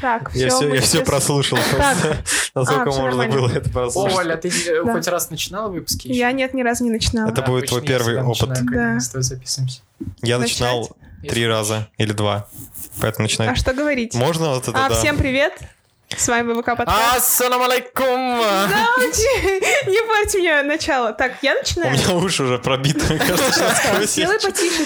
Так, 0.00 0.30
Я 0.34 0.48
все, 0.50 0.74
я 0.74 0.80
все 0.80 1.04
прослушал. 1.04 1.58
Насколько 2.54 2.92
можно 2.92 3.26
было 3.26 3.50
это 3.50 3.70
прослушать. 3.70 4.16
Валя, 4.16 4.36
ты 4.36 4.50
хоть 4.82 5.08
раз 5.08 5.30
начинала 5.30 5.68
выпуски? 5.68 6.08
Я 6.08 6.32
нет, 6.32 6.54
ни 6.54 6.62
разу 6.62 6.84
не 6.84 6.90
начинала. 6.90 7.30
Это 7.30 7.42
будет 7.42 7.66
твой 7.68 7.82
первый 7.82 8.22
опыт. 8.22 8.48
начинаю. 8.48 9.00
Я 10.22 10.38
начинал 10.38 10.90
три 11.28 11.46
раза 11.46 11.88
или 11.98 12.12
два. 12.12 12.48
Поэтому 13.00 13.24
начинай. 13.24 13.48
А 13.48 13.54
что 13.54 13.72
говорить? 13.72 14.14
Можно 14.14 14.50
вот 14.54 14.68
это, 14.68 14.86
А, 14.86 14.90
всем 14.90 15.16
привет! 15.18 15.52
С 16.16 16.26
вами 16.26 16.52
ВВК 16.52 16.76
подкаст. 16.76 17.16
Ассаламу 17.16 17.64
алейкум! 17.64 18.38
Не 19.86 20.06
портите 20.08 20.38
мне 20.40 20.62
начало. 20.62 21.12
Так, 21.12 21.34
я 21.42 21.54
У 21.54 21.58
начинаю? 21.58 21.92
меня 21.92 22.14
уши 22.16 22.42
уже 22.42 22.58
пробиты, 22.58 23.00
мне 23.08 23.18
кажется, 23.18 23.52
сейчас 23.52 23.78
сквозь 23.78 24.10
Сделай 24.10 24.40
потише 24.40 24.84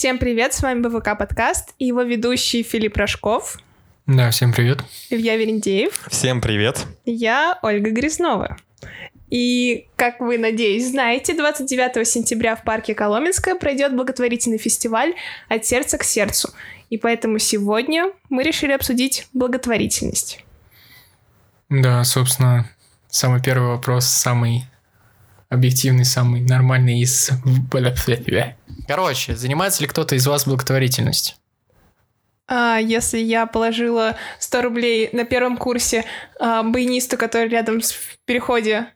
Всем 0.00 0.16
привет, 0.16 0.54
с 0.54 0.62
вами 0.62 0.80
БВК 0.80 1.14
подкаст 1.18 1.74
и 1.78 1.84
его 1.84 2.00
ведущий 2.00 2.62
Филипп 2.62 2.96
Рожков, 2.96 3.58
Да, 4.06 4.30
всем 4.30 4.50
привет. 4.50 4.78
Илья 5.10 5.36
Верендеев, 5.36 6.06
Всем 6.08 6.40
привет. 6.40 6.86
я 7.04 7.58
Ольга 7.60 7.90
Грязнова. 7.90 8.56
И, 9.28 9.88
как 9.96 10.20
вы, 10.20 10.38
надеюсь, 10.38 10.88
знаете, 10.88 11.36
29 11.36 12.08
сентября 12.08 12.56
в 12.56 12.64
парке 12.64 12.94
Коломенское 12.94 13.54
пройдет 13.56 13.94
благотворительный 13.94 14.56
фестиваль 14.56 15.16
«От 15.50 15.66
сердца 15.66 15.98
к 15.98 16.02
сердцу». 16.02 16.48
И 16.88 16.96
поэтому 16.96 17.38
сегодня 17.38 18.10
мы 18.30 18.42
решили 18.42 18.72
обсудить 18.72 19.28
благотворительность. 19.34 20.42
Да, 21.68 22.02
собственно, 22.04 22.70
самый 23.10 23.42
первый 23.42 23.68
вопрос, 23.68 24.06
самый 24.06 24.64
объективный, 25.50 26.04
самый 26.06 26.40
нормальный 26.40 27.00
из... 27.00 27.30
Короче, 28.88 29.36
занимается 29.36 29.82
ли 29.82 29.88
кто-то 29.88 30.14
из 30.14 30.26
вас 30.26 30.46
благотворительностью? 30.46 31.36
А 32.48 32.78
если 32.78 33.18
я 33.18 33.46
положила 33.46 34.16
100 34.40 34.62
рублей 34.62 35.08
на 35.12 35.24
первом 35.24 35.56
курсе 35.56 36.04
а, 36.40 36.62
баянисту, 36.64 37.16
который 37.16 37.48
рядом 37.48 37.80
с- 37.80 37.92
в 37.92 38.18
переходе 38.24 38.86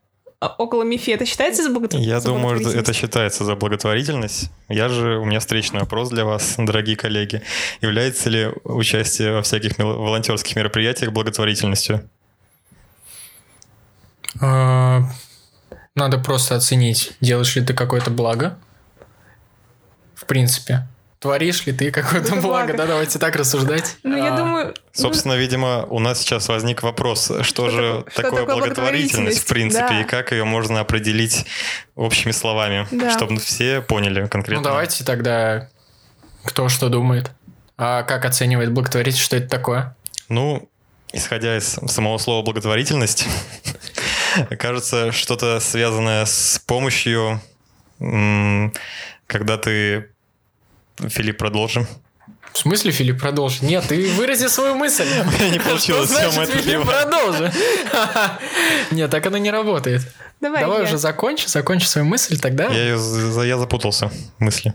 а, 0.41 0.49
около 0.59 0.83
МИФИ, 0.83 1.11
это 1.13 1.25
считается 1.25 1.63
за 1.63 1.71
благотв- 1.71 1.97
Я 1.97 2.19
за 2.19 2.29
думаю, 2.29 2.57
это 2.57 2.65
благотворительность? 2.65 2.99
считается 3.01 3.45
за 3.45 3.55
благотворительность. 3.55 4.51
Я 4.69 4.89
же, 4.89 5.19
у 5.19 5.25
меня 5.25 5.39
встречный 5.39 5.79
вопрос 5.81 6.11
для 6.11 6.25
вас, 6.25 6.55
дорогие 6.59 6.97
коллеги. 6.97 7.43
Является 7.81 8.29
ли 8.29 8.49
участие 8.65 9.35
во 9.35 9.43
всяких 9.43 9.79
волонтерских 9.79 10.57
мероприятиях 10.57 11.13
благотворительностью? 11.13 12.09
Надо 15.95 16.19
просто 16.19 16.57
оценить, 16.57 17.13
делаешь 17.21 17.55
ли 17.57 17.65
ты 17.65 17.73
какое-то 17.75 18.11
благо. 18.11 18.59
В 20.15 20.27
принципе. 20.27 20.87
Творишь 21.21 21.65
ли 21.65 21.73
ты 21.73 21.91
какое-то 21.91 22.37
благо, 22.37 22.75
да, 22.77 22.87
давайте 22.87 23.19
так 23.19 23.35
рассуждать. 23.37 23.97
Ну, 24.03 24.17
я 24.17 24.35
А, 24.35 24.37
думаю... 24.37 24.75
Собственно, 24.93 25.33
видимо, 25.35 25.87
у 25.87 25.99
нас 25.99 26.21
сейчас 26.21 26.49
возник 26.49 26.83
вопрос, 26.83 27.33
что, 27.43 27.71
же 27.71 28.05
такое 28.15 28.45
благотворительность, 28.45 29.39
в 29.39 29.47
принципе, 29.47 30.03
и 30.03 30.05
как 30.05 30.33
ее 30.33 30.45
можно 30.45 30.81
определить 30.81 31.47
общими 31.95 32.33
словами, 32.33 32.87
чтобы 33.11 33.39
все 33.41 33.81
поняли 33.81 34.27
конкретно. 34.27 34.63
Ну, 34.63 34.69
давайте 34.69 35.03
тогда 35.05 35.69
кто 36.45 36.69
что 36.69 36.89
думает. 36.91 37.31
А 37.77 38.03
как 38.03 38.25
оценивает 38.25 38.73
благотворительность, 38.73 39.25
что 39.25 39.37
это 39.37 39.49
такое? 39.49 39.97
Ну, 40.29 40.69
исходя 41.13 41.57
из 41.57 41.79
самого 41.87 42.19
слова 42.19 42.45
благотворительность, 42.45 43.27
кажется, 44.59 45.13
что-то 45.13 45.61
связанное 45.61 46.25
с 46.25 46.61
помощью, 46.67 47.41
когда 49.27 49.59
ты... 49.59 50.11
Филипп, 51.09 51.39
продолжим. 51.39 51.87
В 52.53 52.59
смысле, 52.59 52.93
Филипп, 52.93 53.19
продолжи? 53.21 53.65
Нет, 53.65 53.85
ты 53.89 54.13
вырази 54.13 54.47
свою 54.47 54.77
мысль. 54.77 55.05
Не 55.53 55.59
получилось, 55.59 56.09
Что 56.11 56.31
значит, 56.31 56.55
Филипп, 56.55 56.87
продолжи? 56.87 57.53
Нет, 58.93 59.11
так 59.11 59.27
оно 59.27 59.39
не 59.39 59.51
работает. 59.51 60.03
Давай, 60.41 60.65
уже 60.85 60.97
закончи, 60.99 61.49
закончи 61.49 61.87
свою 61.87 62.07
мысль, 62.07 62.39
тогда 62.39 62.67
Я, 62.69 62.97
за- 62.97 63.43
я 63.43 63.59
запутался 63.59 64.09
в 64.39 64.41
мысли. 64.41 64.73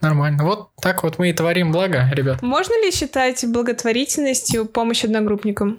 нормально. 0.00 0.42
Вот 0.44 0.70
так 0.82 1.04
вот 1.04 1.18
мы 1.20 1.30
и 1.30 1.32
творим 1.32 1.70
благо, 1.70 2.10
ребят. 2.12 2.42
Можно 2.42 2.84
ли 2.84 2.90
считать 2.90 3.44
благотворительностью 3.46 4.66
помощь 4.66 5.04
одногруппникам? 5.04 5.78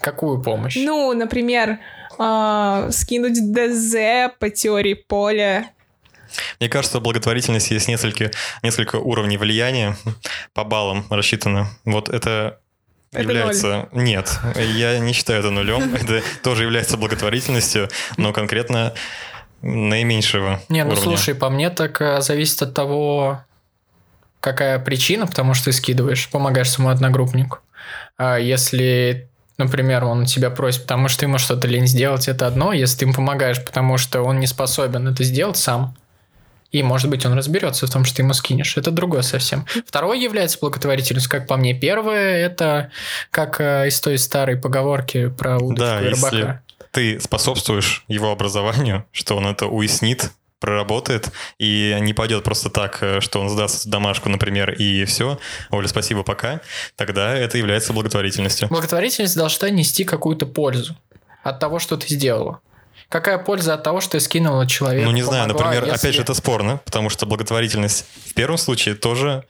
Какую 0.00 0.42
помощь? 0.42 0.76
Ну, 0.76 1.14
например, 1.14 1.78
а, 2.18 2.88
скинуть 2.90 3.52
ДЗ 3.52 4.32
по 4.38 4.50
теории 4.50 4.94
поля. 4.94 5.70
Мне 6.60 6.68
кажется, 6.68 7.00
благотворительность 7.00 7.70
есть 7.70 7.88
несколько, 7.88 8.30
несколько 8.62 8.96
уровней 8.96 9.36
влияния 9.36 9.96
по 10.54 10.64
баллам 10.64 11.06
рассчитано. 11.10 11.68
Вот 11.84 12.08
это, 12.08 12.58
Это 13.12 13.22
является... 13.22 13.88
Нет, 13.92 14.38
я 14.54 14.98
не 14.98 15.12
считаю 15.12 15.40
это 15.40 15.50
нулем. 15.50 15.94
Это 16.00 16.22
тоже 16.42 16.64
является 16.64 16.96
благотворительностью, 16.96 17.88
но 18.16 18.32
конкретно 18.32 18.92
наименьшего 19.62 20.60
Не, 20.68 20.84
ну 20.84 20.90
уровня. 20.90 21.02
слушай, 21.04 21.34
по 21.34 21.48
мне 21.48 21.70
так 21.70 22.00
э, 22.00 22.20
зависит 22.20 22.62
от 22.62 22.74
того, 22.74 23.40
какая 24.40 24.78
причина, 24.78 25.26
потому 25.26 25.54
что 25.54 25.66
ты 25.66 25.72
скидываешь, 25.72 26.28
помогаешь 26.28 26.70
своему 26.70 26.90
одногруппнику. 26.90 27.58
А 28.18 28.36
если, 28.36 29.28
например, 29.58 30.04
он 30.04 30.26
тебя 30.26 30.50
просит, 30.50 30.82
потому 30.82 31.08
что 31.08 31.24
ему 31.24 31.38
что-то 31.38 31.66
лень 31.66 31.86
сделать, 31.86 32.28
это 32.28 32.46
одно. 32.46 32.72
Если 32.72 32.98
ты 32.98 33.04
ему 33.06 33.14
помогаешь, 33.14 33.64
потому 33.64 33.98
что 33.98 34.22
он 34.22 34.40
не 34.40 34.46
способен 34.46 35.08
это 35.08 35.24
сделать 35.24 35.56
сам, 35.56 35.96
и, 36.72 36.82
может 36.82 37.08
быть, 37.08 37.24
он 37.24 37.34
разберется 37.34 37.86
в 37.86 37.90
том, 37.90 38.04
что 38.04 38.16
ты 38.16 38.22
ему 38.22 38.34
скинешь. 38.34 38.76
Это 38.76 38.90
другое 38.90 39.22
совсем. 39.22 39.64
Второе 39.86 40.18
является 40.18 40.58
благотворительностью, 40.58 41.30
как 41.30 41.46
по 41.46 41.56
мне. 41.56 41.74
Первое, 41.74 42.36
это 42.44 42.90
как 43.30 43.60
э, 43.60 43.88
из 43.88 44.00
той 44.00 44.18
старой 44.18 44.56
поговорки 44.56 45.28
про 45.28 45.56
удочку 45.58 45.76
Да, 45.76 46.02
и 46.02 46.08
если 46.10 46.26
рыбака. 46.26 46.62
ты 46.90 47.20
способствуешь 47.20 48.04
его 48.08 48.30
образованию, 48.30 49.06
что 49.12 49.36
он 49.36 49.46
это 49.46 49.66
уяснит, 49.66 50.32
проработает 50.66 51.30
и 51.58 51.96
не 52.00 52.12
пойдет 52.12 52.42
просто 52.44 52.68
так, 52.70 52.98
э, 53.00 53.20
что 53.20 53.40
он 53.40 53.48
сдаст 53.48 53.86
домашку, 53.86 54.28
например, 54.28 54.72
и 54.72 55.04
все, 55.04 55.38
Оля, 55.70 55.86
спасибо, 55.86 56.24
пока, 56.24 56.60
тогда 56.96 57.34
это 57.36 57.56
является 57.56 57.92
благотворительностью. 57.92 58.68
Благотворительность 58.68 59.36
должна 59.36 59.70
нести 59.70 60.02
какую-то 60.04 60.44
пользу 60.46 60.96
от 61.44 61.60
того, 61.60 61.78
что 61.78 61.96
ты 61.96 62.08
сделала. 62.12 62.58
Какая 63.08 63.38
польза 63.38 63.74
от 63.74 63.84
того, 63.84 64.00
что 64.00 64.12
ты 64.12 64.20
скинула 64.20 64.66
человеку? 64.66 65.06
Ну, 65.06 65.12
не 65.12 65.22
знаю, 65.22 65.46
помогла, 65.48 65.66
например, 65.66 65.84
если- 65.84 66.00
опять 66.00 66.14
же, 66.16 66.22
это 66.22 66.34
спорно, 66.34 66.80
потому 66.84 67.08
что 67.08 67.24
благотворительность 67.26 68.04
в 68.26 68.34
первом 68.34 68.58
случае 68.58 68.96
тоже 68.96 69.44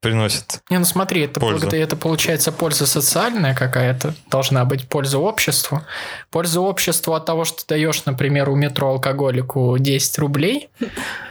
приносит. 0.00 0.60
Не, 0.70 0.78
ну 0.78 0.84
смотри, 0.84 1.22
это, 1.22 1.40
Пользу. 1.40 1.62
благо- 1.66 1.76
это 1.76 1.96
получается 1.96 2.52
польза 2.52 2.86
социальная 2.86 3.54
какая-то, 3.54 4.14
должна 4.30 4.64
быть 4.64 4.88
польза 4.88 5.18
обществу. 5.18 5.82
Польза 6.30 6.60
обществу 6.60 7.14
от 7.14 7.24
того, 7.24 7.44
что 7.44 7.66
даешь, 7.66 8.04
например, 8.04 8.48
у 8.48 8.54
метро 8.56 8.88
алкоголику 8.90 9.76
10 9.78 10.18
рублей, 10.18 10.68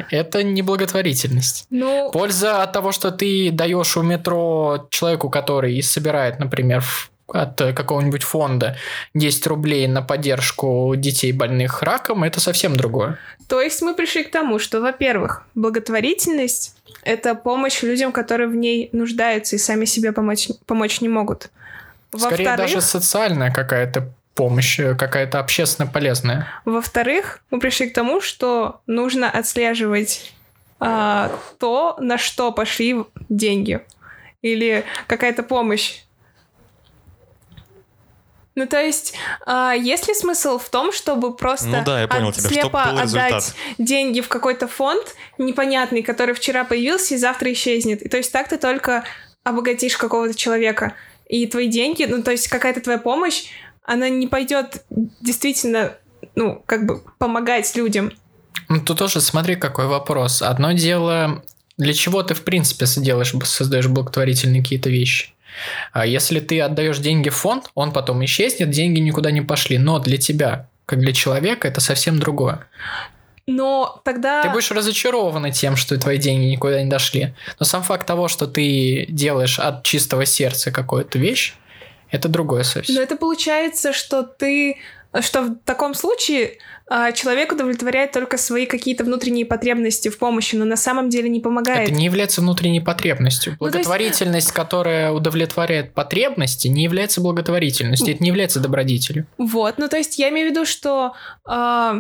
это 0.09 0.44
не 0.44 0.61
благотворительность. 0.61 1.66
Ну, 1.69 2.11
Польза 2.11 2.63
от 2.63 2.72
того, 2.73 2.91
что 2.91 3.11
ты 3.11 3.51
даешь 3.51 3.95
у 3.97 4.01
метро 4.01 4.88
человеку, 4.91 5.29
который 5.29 5.81
собирает, 5.81 6.39
например, 6.39 6.83
от 7.27 7.59
э, 7.61 7.73
какого-нибудь 7.73 8.23
фонда 8.23 8.77
10 9.13 9.47
рублей 9.47 9.88
на 9.88 10.01
поддержку 10.01 10.93
детей 10.95 11.31
больных 11.31 11.83
раком, 11.83 12.23
это 12.23 12.39
совсем 12.39 12.75
другое. 12.75 13.17
то 13.47 13.61
есть 13.61 13.81
мы 13.81 13.93
пришли 13.93 14.23
к 14.23 14.31
тому, 14.31 14.59
что, 14.59 14.81
во-первых, 14.81 15.45
благотворительность— 15.55 16.75
это 17.03 17.35
помощь 17.35 17.83
людям, 17.83 18.11
которые 18.11 18.47
в 18.47 18.55
ней 18.55 18.89
нуждаются 18.91 19.55
и 19.55 19.59
сами 19.59 19.85
себе 19.85 20.11
помочь, 20.11 20.49
помочь 20.65 21.01
не 21.01 21.09
могут. 21.09 21.49
Скорее 22.15 22.55
даже 22.55 22.81
социальная 22.81 23.51
какая-то 23.51 24.09
помощь, 24.33 24.79
э, 24.79 24.95
какая-то 24.95 25.39
общественно 25.39 25.88
полезная. 25.88 26.47
во-вторых, 26.65 27.41
мы 27.51 27.59
пришли 27.59 27.89
к 27.89 27.94
тому, 27.94 28.21
что 28.21 28.81
нужно 28.85 29.29
отслеживать 29.29 30.33
а, 30.79 31.31
то, 31.59 31.95
на 32.00 32.18
что 32.18 32.51
пошли 32.51 33.03
деньги. 33.29 33.81
Или 34.41 34.83
какая-то 35.07 35.44
помощь. 35.44 36.03
Ну, 38.57 38.65
то 38.65 38.81
есть, 38.81 39.13
а, 39.45 39.75
есть 39.75 40.07
ли 40.07 40.15
смысл 40.15 40.57
в 40.57 40.68
том, 40.69 40.92
чтобы 40.92 41.36
просто 41.36 41.68
Ну 41.68 41.83
да, 41.86 42.01
я 42.01 42.07
понял 42.07 42.31
тебя, 42.31 42.50
слепо 42.50 42.81
чтоб 42.81 42.92
был 42.92 43.00
отдать 43.01 43.33
результат. 43.33 43.56
деньги 43.77 44.19
в 44.19 44.27
какой-то 44.30 44.68
фонд 44.68 45.13
непонятный, 45.38 46.01
который 46.01 46.33
вчера 46.33 46.63
появился 46.63 47.13
и 47.13 47.18
завтра 47.18 47.54
исчезнет? 47.54 48.01
И 48.01 48.09
то 48.09 48.18
есть 48.18 48.31
так 48.31 48.50
ты 48.50 48.57
только 48.57 49.04
обогатишь 49.44 49.95
какого-то 49.95 50.33
человека. 50.33 50.95
И 51.27 51.45
твои 51.45 51.68
деньги, 51.68 52.06
ну, 52.06 52.24
то 52.24 52.31
есть 52.31 52.48
какая-то 52.48 52.81
твоя 52.81 52.98
помощь, 52.98 53.44
она 53.83 54.09
не 54.09 54.25
пойдет 54.25 54.83
действительно, 54.89 55.94
ну, 56.33 56.63
как 56.65 56.88
бы 56.88 57.03
помогать 57.19 57.75
людям. 57.75 58.12
Ну, 58.69 58.81
тут 58.81 58.98
тоже 58.98 59.21
смотри, 59.21 59.56
какой 59.56 59.86
вопрос. 59.86 60.42
Одно 60.42 60.71
дело, 60.71 61.44
для 61.77 61.94
чего 61.94 62.24
ты, 62.24 62.33
в 62.33 62.42
принципе, 62.42 62.88
делаешь, 62.88 63.36
создаешь 63.44 63.86
благотворительные 63.86 64.63
какие-то 64.63 64.89
вещи. 64.89 65.36
А 65.94 66.06
если 66.06 66.39
ты 66.39 66.62
отдаешь 66.62 67.00
деньги 67.00 67.30
в 67.30 67.36
фонд, 67.36 67.71
он 67.75 67.92
потом 67.92 68.24
исчезнет, 68.25 68.69
деньги 68.69 69.00
никуда 69.00 69.31
не 69.31 69.42
пошли. 69.42 69.77
Но 69.77 70.00
для 70.00 70.18
тебя 70.18 70.69
как 70.88 71.00
для 71.00 71.13
человека, 71.13 71.68
это 71.68 71.81
совсем 71.81 72.18
другое. 72.18 72.65
Но 73.45 74.01
тогда... 74.04 74.42
Ты 74.42 74.50
будешь 74.50 74.71
разочарована 74.71 75.51
тем, 75.51 75.75
что 75.75 76.00
твои 76.00 76.18
деньги 76.18 76.45
никуда 76.45 76.81
не 76.81 76.89
дошли. 76.89 77.36
Но 77.59 77.65
сам 77.65 77.83
факт 77.83 78.07
того, 78.07 78.30
что 78.30 78.48
ты 78.48 79.06
делаешь 79.09 79.59
от 79.59 79.83
чистого 79.83 80.25
сердца 80.25 80.71
какую-то 80.71 81.19
вещь, 81.19 81.56
это 82.10 82.30
другое 82.30 82.63
совсем. 82.63 82.95
Но 82.95 83.01
это 83.01 83.18
получается, 83.18 83.94
что 83.94 84.24
ты... 84.24 84.77
Что 85.21 85.44
в 85.44 85.57
таком 85.65 85.94
случае 85.94 86.57
человек 87.13 87.51
удовлетворяет 87.51 88.13
только 88.13 88.38
свои 88.38 88.66
какие-то 88.66 89.04
внутренние 89.04 89.45
потребности 89.45 90.10
в 90.10 90.18
помощи, 90.18 90.56
но 90.56 90.63
на 90.63 90.78
самом 90.78 91.10
деле 91.10 91.28
не 91.30 91.39
помогает. 91.42 91.89
Это 91.89 91.98
не 91.98 92.06
является 92.06 92.42
внутренней 92.42 92.80
потребностью. 92.80 93.57
Ну, 93.60 93.69
то 93.69 93.78
есть- 93.78 93.88
Благотворительность, 93.88 94.51
которая 94.54 95.12
удовлетворяет 95.12 95.94
потребности, 95.94 96.68
не 96.69 96.84
является 96.84 97.19
благотворительностью. 97.19 98.13
Это 98.13 98.24
не 98.24 98.30
является 98.30 98.60
добродетелью. 98.60 99.28
Вот, 99.38 99.78
ну 99.78 99.89
то 99.89 99.98
есть 99.98 100.18
я 100.18 100.30
имею 100.30 100.48
в 100.48 100.51
виду, 100.51 100.66
что 100.66 101.13
а, 101.45 102.00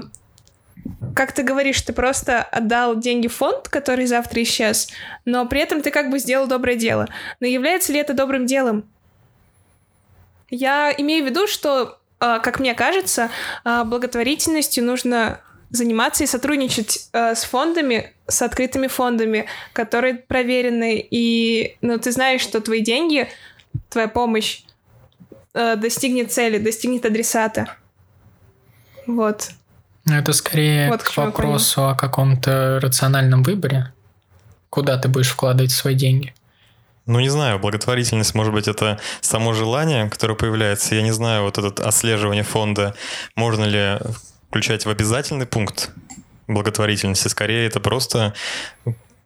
как 1.15 1.33
ты 1.33 1.43
говоришь, 1.43 1.81
ты 1.81 1.91
просто 1.91 2.41
отдал 2.41 2.95
деньги 2.97 3.27
в 3.27 3.35
фонд, 3.35 3.67
который 3.67 4.05
завтра 4.05 4.41
исчез, 4.43 4.87
но 5.25 5.45
при 5.45 5.59
этом 5.61 5.81
ты 5.81 5.91
как 5.91 6.09
бы 6.09 6.19
сделал 6.19 6.47
доброе 6.47 6.75
дело. 6.77 7.07
Но 7.39 7.47
является 7.47 7.91
ли 7.91 7.99
это 7.99 8.13
добрым 8.13 8.45
делом? 8.45 8.85
Я 10.49 10.93
имею 10.97 11.25
в 11.25 11.29
виду, 11.29 11.45
что, 11.47 11.81
а, 11.81 11.97
как 12.19 12.59
мне 12.59 12.73
кажется, 12.73 13.29
а, 13.63 13.83
благотворительностью 13.83 14.83
нужно 14.83 15.39
заниматься 15.69 16.23
и 16.23 16.27
сотрудничать 16.27 17.09
а, 17.13 17.35
с 17.35 17.43
фондами, 17.43 18.13
с 18.27 18.41
открытыми 18.41 18.87
фондами, 18.87 19.45
которые 19.73 20.15
проверены, 20.15 20.97
и 20.99 21.77
ну, 21.81 21.97
ты 21.99 22.11
знаешь, 22.11 22.41
что 22.41 22.61
твои 22.61 22.81
деньги, 22.81 23.29
твоя 23.89 24.07
помощь 24.07 24.63
э, 25.53 25.75
достигнет 25.75 26.31
цели, 26.31 26.57
достигнет 26.57 27.05
адресата. 27.05 27.75
Вот. 29.05 29.51
Но 30.05 30.17
это 30.17 30.33
скорее 30.33 30.89
Вот 30.89 31.03
к 31.03 31.15
вопросу 31.17 31.87
о 31.87 31.95
каком-то 31.95 32.79
рациональном 32.81 33.43
выборе. 33.43 33.93
Куда 34.69 34.97
ты 34.97 35.07
будешь 35.09 35.29
вкладывать 35.29 35.71
свои 35.71 35.95
деньги? 35.95 36.33
Ну, 37.07 37.21
не 37.21 37.29
знаю, 37.29 37.57
благотворительность, 37.57 38.35
может 38.35 38.53
быть, 38.53 38.67
это 38.67 38.99
само 39.21 39.53
желание, 39.53 40.09
которое 40.09 40.35
появляется. 40.35 40.93
Я 40.93 41.01
не 41.01 41.11
знаю, 41.11 41.43
вот 41.43 41.57
это 41.57 41.87
отслеживание 41.87 42.43
фонда, 42.43 42.95
можно 43.35 43.63
ли 43.63 43.97
включать 44.49 44.85
в 44.85 44.89
обязательный 44.89 45.45
пункт 45.45 45.91
благотворительности. 46.47 47.29
Скорее, 47.29 47.65
это 47.65 47.79
просто 47.79 48.33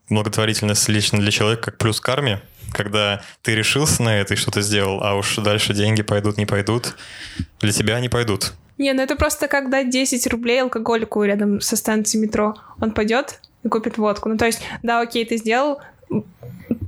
благотворительность 0.09 0.87
лично 0.89 1.19
для 1.19 1.31
человека 1.31 1.71
как 1.71 1.77
плюс 1.77 1.99
карме, 1.99 2.41
когда 2.71 3.21
ты 3.41 3.55
решился 3.55 4.03
на 4.03 4.19
это 4.19 4.35
и 4.35 4.37
что-то 4.37 4.61
сделал, 4.61 5.01
а 5.03 5.15
уж 5.15 5.35
дальше 5.37 5.73
деньги 5.73 6.03
пойдут, 6.03 6.37
не 6.37 6.45
пойдут. 6.45 6.95
Для 7.59 7.71
тебя 7.71 7.95
они 7.95 8.09
пойдут. 8.09 8.53
Не, 8.77 8.93
ну 8.93 9.01
это 9.01 9.15
просто 9.15 9.47
как 9.47 9.69
дать 9.69 9.89
10 9.89 10.27
рублей 10.27 10.61
алкоголику 10.61 11.23
рядом 11.23 11.61
со 11.61 11.75
станцией 11.75 12.23
метро. 12.23 12.55
Он 12.79 12.91
пойдет 12.91 13.39
и 13.63 13.69
купит 13.69 13.97
водку. 13.97 14.29
Ну, 14.29 14.37
то 14.37 14.45
есть, 14.45 14.61
да, 14.81 15.01
окей, 15.01 15.23
ты 15.25 15.37
сделал, 15.37 15.79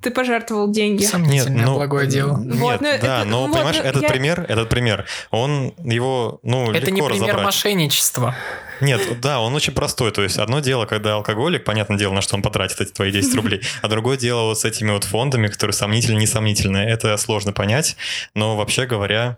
ты 0.02 0.12
пожертвовал 0.12 0.70
деньги. 0.70 1.04
Сомнительное 1.04 1.66
ну, 1.66 1.76
благое 1.76 2.08
дело. 2.08 2.38
Нет, 2.38 2.56
Вот, 2.56 2.82
ну, 2.82 2.88
да, 2.88 3.22
это- 3.22 3.24
но, 3.26 3.46
вот, 3.48 3.54
понимаешь, 3.54 3.78
ну, 3.78 3.84
этот 3.84 4.02
я- 4.04 4.10
пример, 4.10 4.46
этот 4.48 4.70
пример, 4.70 5.06
он 5.32 5.74
его, 5.78 6.40
ну, 6.44 6.72
Это 6.72 6.92
не 6.92 6.98
легко 6.98 7.08
пример 7.10 7.28
разобрать. 7.28 7.46
мошенничества. 7.46 8.36
Нет, 8.82 9.02
да, 9.22 9.40
он 9.40 9.56
очень 9.56 9.74
простой. 9.74 10.12
То 10.12 10.22
есть 10.24 10.38
одно 10.38 10.60
дело, 10.60 10.86
когда 10.86 11.16
алкоголик, 11.16 11.64
понятное 11.64 11.98
дело, 11.98 12.14
на 12.14 12.22
что 12.22 12.36
он 12.36 12.42
потратит 12.42 12.82
эти 12.82 12.92
твои 12.92 13.12
10 13.12 13.36
рублей, 13.36 13.62
а 13.82 13.88
другое 13.88 14.18
дело 14.18 14.44
вот 14.44 14.60
с 14.60 14.66
этими 14.66 14.92
вот 14.92 15.06
фондами, 15.06 15.48
которые 15.48 15.74
сомнительные, 15.74 16.22
несомнительные. 16.22 16.90
Это 16.90 17.16
сложно 17.18 17.54
понять, 17.54 17.96
но 18.36 18.58
вообще 18.58 18.86
говоря, 18.86 19.38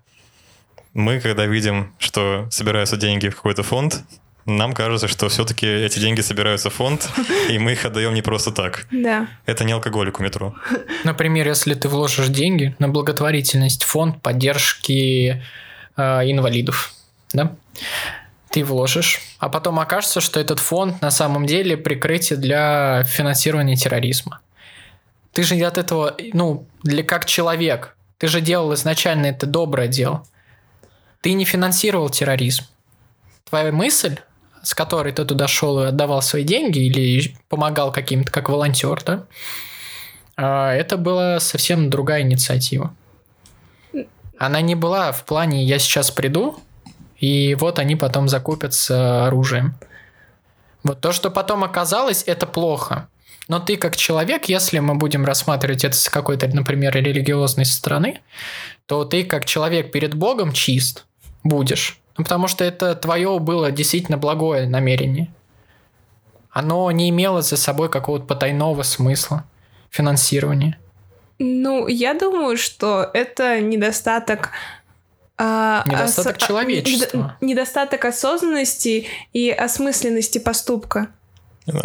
мы, 0.93 1.19
когда 1.19 1.45
видим, 1.45 1.93
что 1.99 2.47
собираются 2.49 2.97
деньги 2.97 3.27
в 3.29 3.35
какой-то 3.35 3.63
фонд, 3.63 4.01
нам 4.45 4.73
кажется, 4.73 5.07
что 5.07 5.27
все-таки 5.29 5.65
эти 5.65 5.99
деньги 5.99 6.21
собираются 6.21 6.69
в 6.69 6.73
фонд, 6.73 7.09
и 7.49 7.57
мы 7.57 7.73
их 7.73 7.85
отдаем 7.85 8.13
не 8.13 8.21
просто 8.21 8.51
так. 8.51 8.85
Да. 8.91 9.27
Это 9.45 9.63
не 9.63 9.73
алкоголик 9.73 10.19
у 10.19 10.23
метро. 10.23 10.55
Например, 11.03 11.47
если 11.47 11.73
ты 11.73 11.89
вложишь 11.89 12.27
деньги 12.27 12.75
на 12.79 12.87
благотворительность, 12.87 13.83
фонд 13.83 14.21
поддержки 14.21 15.43
э, 15.97 16.01
инвалидов, 16.01 16.93
да? 17.33 17.55
Ты 18.51 18.63
вложишь, 18.63 19.19
а 19.39 19.49
потом 19.49 19.79
окажется, 19.79 20.21
что 20.21 20.39
этот 20.39 20.59
фонд 20.59 21.01
на 21.01 21.11
самом 21.11 21.45
деле 21.45 21.75
прикрытие 21.75 22.37
для 22.37 23.03
финансирования 23.03 23.75
терроризма. 23.75 24.39
Ты 25.33 25.43
же 25.43 25.55
от 25.65 25.77
этого, 25.77 26.15
ну, 26.31 26.65
для 26.83 27.03
как 27.03 27.25
человек, 27.25 27.97
ты 28.17 28.27
же 28.27 28.39
делал 28.39 28.73
изначально 28.75 29.25
это 29.25 29.45
доброе 29.45 29.89
дело. 29.89 30.25
Ты 31.19 31.33
не 31.33 31.43
финансировал 31.43 32.09
терроризм. 32.09 32.63
Твоя 33.43 33.73
мысль, 33.73 34.19
с 34.65 34.73
которой 34.73 35.13
ты 35.13 35.23
туда 35.25 35.47
шел 35.47 35.83
и 35.83 35.85
отдавал 35.85 36.23
свои 36.23 36.43
деньги 36.43 36.79
или 36.79 37.35
помогал 37.49 37.91
каким-то, 37.91 38.31
как 38.31 38.49
волонтер, 38.49 39.01
да, 39.05 39.25
а, 40.35 40.73
это 40.73 40.97
была 40.97 41.39
совсем 41.39 41.89
другая 41.91 42.23
инициатива. 42.23 42.95
Она 44.37 44.61
не 44.61 44.73
была 44.75 45.11
в 45.11 45.23
плане 45.23 45.63
«я 45.63 45.77
сейчас 45.77 46.09
приду, 46.09 46.57
и 47.17 47.55
вот 47.55 47.77
они 47.77 47.95
потом 47.95 48.27
закупятся 48.27 49.27
оружием». 49.27 49.75
Вот 50.83 50.99
то, 50.99 51.11
что 51.13 51.29
потом 51.29 51.63
оказалось, 51.63 52.23
это 52.25 52.45
плохо. 52.47 53.07
Но 53.47 53.59
ты 53.59 53.77
как 53.77 53.95
человек, 53.95 54.45
если 54.45 54.79
мы 54.79 54.95
будем 54.95 55.25
рассматривать 55.25 55.83
это 55.83 55.95
с 55.95 56.09
какой-то, 56.09 56.47
например, 56.47 56.95
религиозной 56.95 57.65
стороны, 57.65 58.21
то 58.87 59.05
ты 59.05 59.23
как 59.23 59.45
человек 59.45 59.91
перед 59.91 60.15
Богом 60.15 60.51
чист 60.51 61.05
будешь. 61.43 61.99
Ну, 62.17 62.23
потому 62.23 62.47
что 62.47 62.63
это 62.63 62.95
твое 62.95 63.39
было 63.39 63.71
действительно 63.71 64.17
благое 64.17 64.67
намерение. 64.67 65.31
Оно 66.49 66.89
не 66.91 67.09
имело 67.09 67.41
за 67.41 67.57
собой 67.57 67.89
какого-то 67.89 68.25
потайного 68.25 68.83
смысла 68.83 69.43
финансирования. 69.89 70.79
Ну, 71.39 71.87
я 71.87 72.13
думаю, 72.13 72.55
что 72.55 73.09
это 73.13 73.59
недостаток... 73.59 74.51
а, 75.37 75.83
Недостаток 75.85 76.37
а, 76.37 76.45
человечества. 76.45 77.17
недо- 77.17 77.45
Недостаток 77.45 78.05
осознанности 78.05 79.07
и 79.33 79.49
осмысленности 79.49 80.37
поступка. 80.39 81.09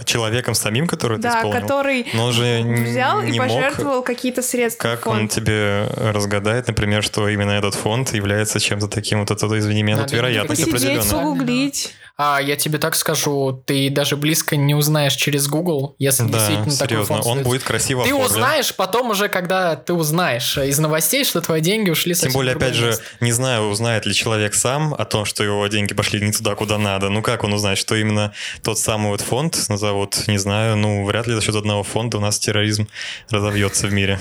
Человеком 0.04 0.54
самим, 0.54 0.86
который 0.86 1.16
ты 1.16 1.22
да, 1.22 1.38
исполнил. 1.38 1.60
который 1.60 2.06
Но 2.12 2.26
он 2.26 2.32
же 2.32 2.62
взял 2.62 3.22
и 3.22 3.30
не 3.30 3.38
мог 3.38 3.48
пожертвовал 3.48 4.02
какие-то 4.02 4.42
средства 4.42 4.82
Как 4.82 5.06
он 5.06 5.28
тебе 5.28 5.86
разгадает, 5.96 6.66
например, 6.66 7.02
что 7.02 7.28
именно 7.28 7.52
этот 7.52 7.74
фонд 7.74 8.12
является 8.12 8.60
чем-то 8.60 8.88
таким, 8.88 9.20
вот 9.20 9.30
это, 9.30 9.46
извини 9.58 9.82
меня, 9.82 9.96
тут 9.96 10.06
Надо 10.06 10.16
вероятность 10.16 10.64
посидеть, 10.64 10.72
Посидеть, 10.72 10.98
определенная. 10.98 11.24
погуглить. 11.24 11.94
А 12.22 12.38
я 12.38 12.54
тебе 12.56 12.76
так 12.76 12.96
скажу, 12.96 13.62
ты 13.64 13.88
даже 13.88 14.14
близко 14.14 14.54
не 14.54 14.74
узнаешь 14.74 15.14
через 15.14 15.48
Google, 15.48 15.94
если 15.98 16.24
Да, 16.24 16.32
действительно 16.36 16.70
такой 16.76 16.88
серьезно, 16.88 17.06
фонд 17.14 17.26
он 17.26 17.32
стоит. 17.36 17.46
будет 17.46 17.62
красиво 17.62 18.04
Ты 18.04 18.10
оформлен. 18.10 18.30
узнаешь 18.30 18.74
потом 18.76 19.08
уже, 19.08 19.28
когда 19.30 19.74
ты 19.74 19.94
узнаешь 19.94 20.58
из 20.58 20.78
новостей, 20.78 21.24
что 21.24 21.40
твои 21.40 21.62
деньги 21.62 21.88
ушли 21.88 22.12
Тем 22.14 22.32
более, 22.32 22.56
опять 22.56 22.74
же, 22.74 22.88
место. 22.88 23.04
не 23.22 23.32
знаю, 23.32 23.68
узнает 23.68 24.04
ли 24.04 24.12
человек 24.12 24.52
сам 24.52 24.92
о 24.92 25.06
том, 25.06 25.24
что 25.24 25.42
его 25.44 25.66
деньги 25.68 25.94
пошли 25.94 26.20
не 26.20 26.30
туда, 26.32 26.54
куда 26.56 26.76
надо. 26.76 27.08
Ну 27.08 27.22
как 27.22 27.42
он 27.42 27.54
узнает, 27.54 27.78
что 27.78 27.94
именно 27.94 28.34
тот 28.62 28.78
самый 28.78 29.08
вот 29.08 29.22
фонд 29.22 29.56
назовут, 29.70 30.28
не 30.28 30.36
знаю, 30.36 30.76
ну 30.76 31.06
вряд 31.06 31.26
ли 31.26 31.34
за 31.34 31.40
счет 31.40 31.54
одного 31.56 31.84
фонда 31.84 32.18
у 32.18 32.20
нас 32.20 32.38
терроризм 32.38 32.86
разовьется 33.30 33.86
в 33.86 33.94
мире. 33.94 34.20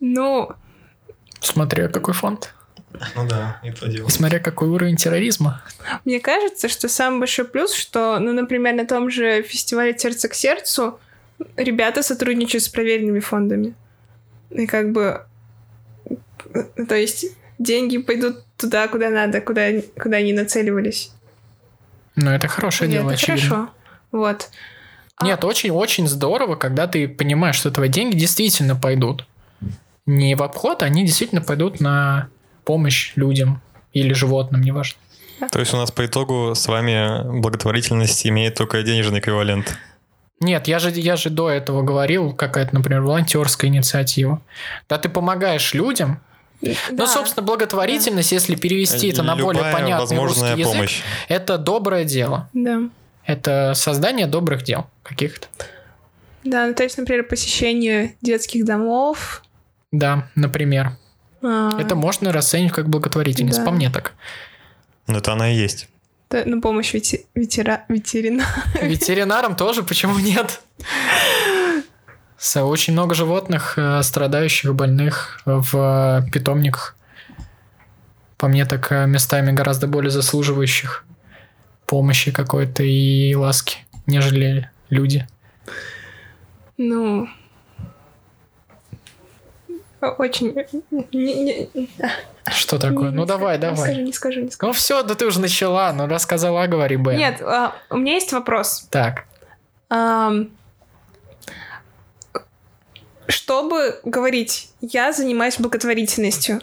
Ну, 0.00 0.48
Смотря 1.40 1.88
какой 1.88 2.14
фонд. 2.14 2.54
Ну 3.16 3.26
да, 3.28 3.58
это 3.62 3.88
дело. 3.88 4.06
И 4.08 4.10
смотря 4.10 4.38
какой 4.38 4.68
уровень 4.68 4.96
терроризма. 4.96 5.62
мне 6.04 6.20
кажется, 6.20 6.68
что 6.68 6.88
самый 6.88 7.20
большой 7.20 7.44
плюс, 7.46 7.72
что, 7.74 8.18
ну, 8.18 8.32
например, 8.32 8.74
на 8.74 8.86
том 8.86 9.10
же 9.10 9.42
фестивале 9.42 9.96
«Сердце 9.98 10.28
к 10.28 10.34
сердцу» 10.34 10.98
ребята 11.56 12.02
сотрудничают 12.02 12.62
с 12.64 12.68
проверенными 12.68 13.20
фондами. 13.20 13.74
И 14.50 14.66
как 14.66 14.92
бы... 14.92 15.24
э, 16.54 16.84
То 16.88 16.94
есть 16.94 17.26
деньги 17.58 17.98
пойдут 17.98 18.44
туда, 18.56 18.86
куда 18.88 19.10
надо, 19.10 19.40
куда, 19.40 19.68
куда 20.00 20.18
они 20.18 20.32
нацеливались. 20.32 21.10
Ну, 22.14 22.30
это 22.30 22.46
хорошее 22.48 22.90
И 22.90 22.92
дело, 22.92 23.10
это 23.10 23.14
очевидно. 23.14 23.48
хорошо. 23.48 23.70
Вот. 24.12 24.50
А- 25.16 25.24
Нет, 25.24 25.44
очень-очень 25.44 26.06
здорово, 26.06 26.56
когда 26.56 26.86
ты 26.86 27.08
понимаешь, 27.08 27.56
что 27.56 27.70
твои 27.70 27.88
деньги 27.88 28.16
действительно 28.16 28.76
пойдут. 28.76 29.26
Не 30.04 30.34
в 30.34 30.42
обход, 30.42 30.82
они 30.82 31.06
действительно 31.06 31.40
пойдут 31.40 31.80
на 31.80 32.28
помощь 32.64 33.12
людям 33.16 33.60
или 33.92 34.12
животным, 34.12 34.60
неважно. 34.62 34.98
То 35.50 35.58
есть 35.60 35.74
у 35.74 35.76
нас 35.76 35.90
по 35.90 36.06
итогу 36.06 36.54
с 36.54 36.66
вами 36.68 37.40
благотворительность 37.40 38.26
имеет 38.26 38.54
только 38.54 38.82
денежный 38.82 39.18
эквивалент. 39.18 39.76
Нет, 40.40 40.66
я 40.68 40.78
же, 40.78 40.90
я 40.90 41.16
же 41.16 41.30
до 41.30 41.50
этого 41.50 41.82
говорил, 41.82 42.32
какая-то, 42.32 42.74
например, 42.74 43.02
волонтерская 43.02 43.70
инициатива. 43.70 44.40
Да 44.88 44.98
ты 44.98 45.08
помогаешь 45.08 45.72
людям. 45.74 46.20
Ну, 46.60 46.74
Да. 46.92 47.06
собственно, 47.06 47.44
благотворительность, 47.44 48.30
если 48.32 48.54
перевести 48.54 49.08
это 49.10 49.22
на 49.24 49.34
более 49.36 49.64
понятный 49.72 50.18
русский 50.18 50.60
язык, 50.60 50.72
помощь. 50.74 51.00
это 51.28 51.58
доброе 51.58 52.04
дело. 52.04 52.48
Да. 52.52 52.82
Это 53.24 53.72
создание 53.74 54.26
добрых 54.26 54.62
дел 54.62 54.86
каких-то. 55.02 55.46
Да, 56.44 56.66
ну, 56.66 56.74
то 56.74 56.82
есть, 56.82 56.98
например, 56.98 57.24
посещение 57.24 58.16
детских 58.20 58.64
домов. 58.64 59.42
Да, 59.92 60.28
например. 60.34 60.96
А, 61.42 61.70
Это 61.80 61.94
можно 61.94 62.32
расценивать 62.32 62.72
как 62.72 62.88
благотворительность, 62.88 63.58
Да. 63.58 63.64
по 63.64 63.70
мне 63.70 63.90
так. 63.90 64.12
Ну 65.06 65.18
это 65.18 65.32
она 65.32 65.52
и 65.52 65.56
есть. 65.56 65.88
Да, 66.30 66.44
На 66.46 66.60
помощь 66.60 66.94
вети- 66.94 67.26
ветера- 67.34 67.84
ветеринару. 67.88 68.48
Ветеринарам 68.82 69.54
тоже, 69.56 69.82
почему 69.82 70.18
нет? 70.18 70.60
Очень 72.56 72.94
много 72.94 73.14
животных, 73.14 73.74
э, 73.76 74.02
страдающих, 74.02 74.74
больных 74.74 75.40
в 75.44 75.76
э, 76.26 76.30
питомниках. 76.32 76.96
По 78.36 78.48
мне, 78.48 78.64
так 78.64 78.90
э, 78.90 79.06
местами 79.06 79.52
гораздо 79.52 79.86
более 79.86 80.10
заслуживающих 80.10 81.04
помощи 81.86 82.32
какой-то 82.32 82.82
и 82.82 83.34
ласки, 83.34 83.78
нежели 84.06 84.70
люди. 84.90 85.26
Ну... 86.78 87.28
Очень... 90.18 90.54
не- 91.12 91.68
не- 91.74 91.88
Что 92.50 92.78
такое? 92.78 93.10
не 93.10 93.16
Ну 93.16 93.22
ска- 93.22 93.26
давай, 93.26 93.56
Не 93.56 93.60
давай. 93.60 93.76
скажу, 93.78 94.00
не 94.00 94.12
скажу, 94.12 94.40
не 94.40 94.50
скажу. 94.50 94.68
Ну 94.70 94.74
все, 94.74 95.02
да 95.02 95.14
ты 95.14 95.26
уже 95.26 95.40
начала, 95.40 95.92
ну 95.92 96.06
рассказала, 96.08 96.62
а 96.62 96.66
говори 96.66 96.96
бы. 96.96 97.14
Нет, 97.14 97.40
а, 97.40 97.74
у 97.90 97.96
меня 97.98 98.14
есть 98.14 98.32
вопрос. 98.32 98.86
Так, 98.90 99.24
Ам, 99.88 100.50
Чтобы 103.28 104.00
говорить, 104.04 104.70
я 104.80 105.12
занимаюсь 105.12 105.58
благотворительностью, 105.58 106.60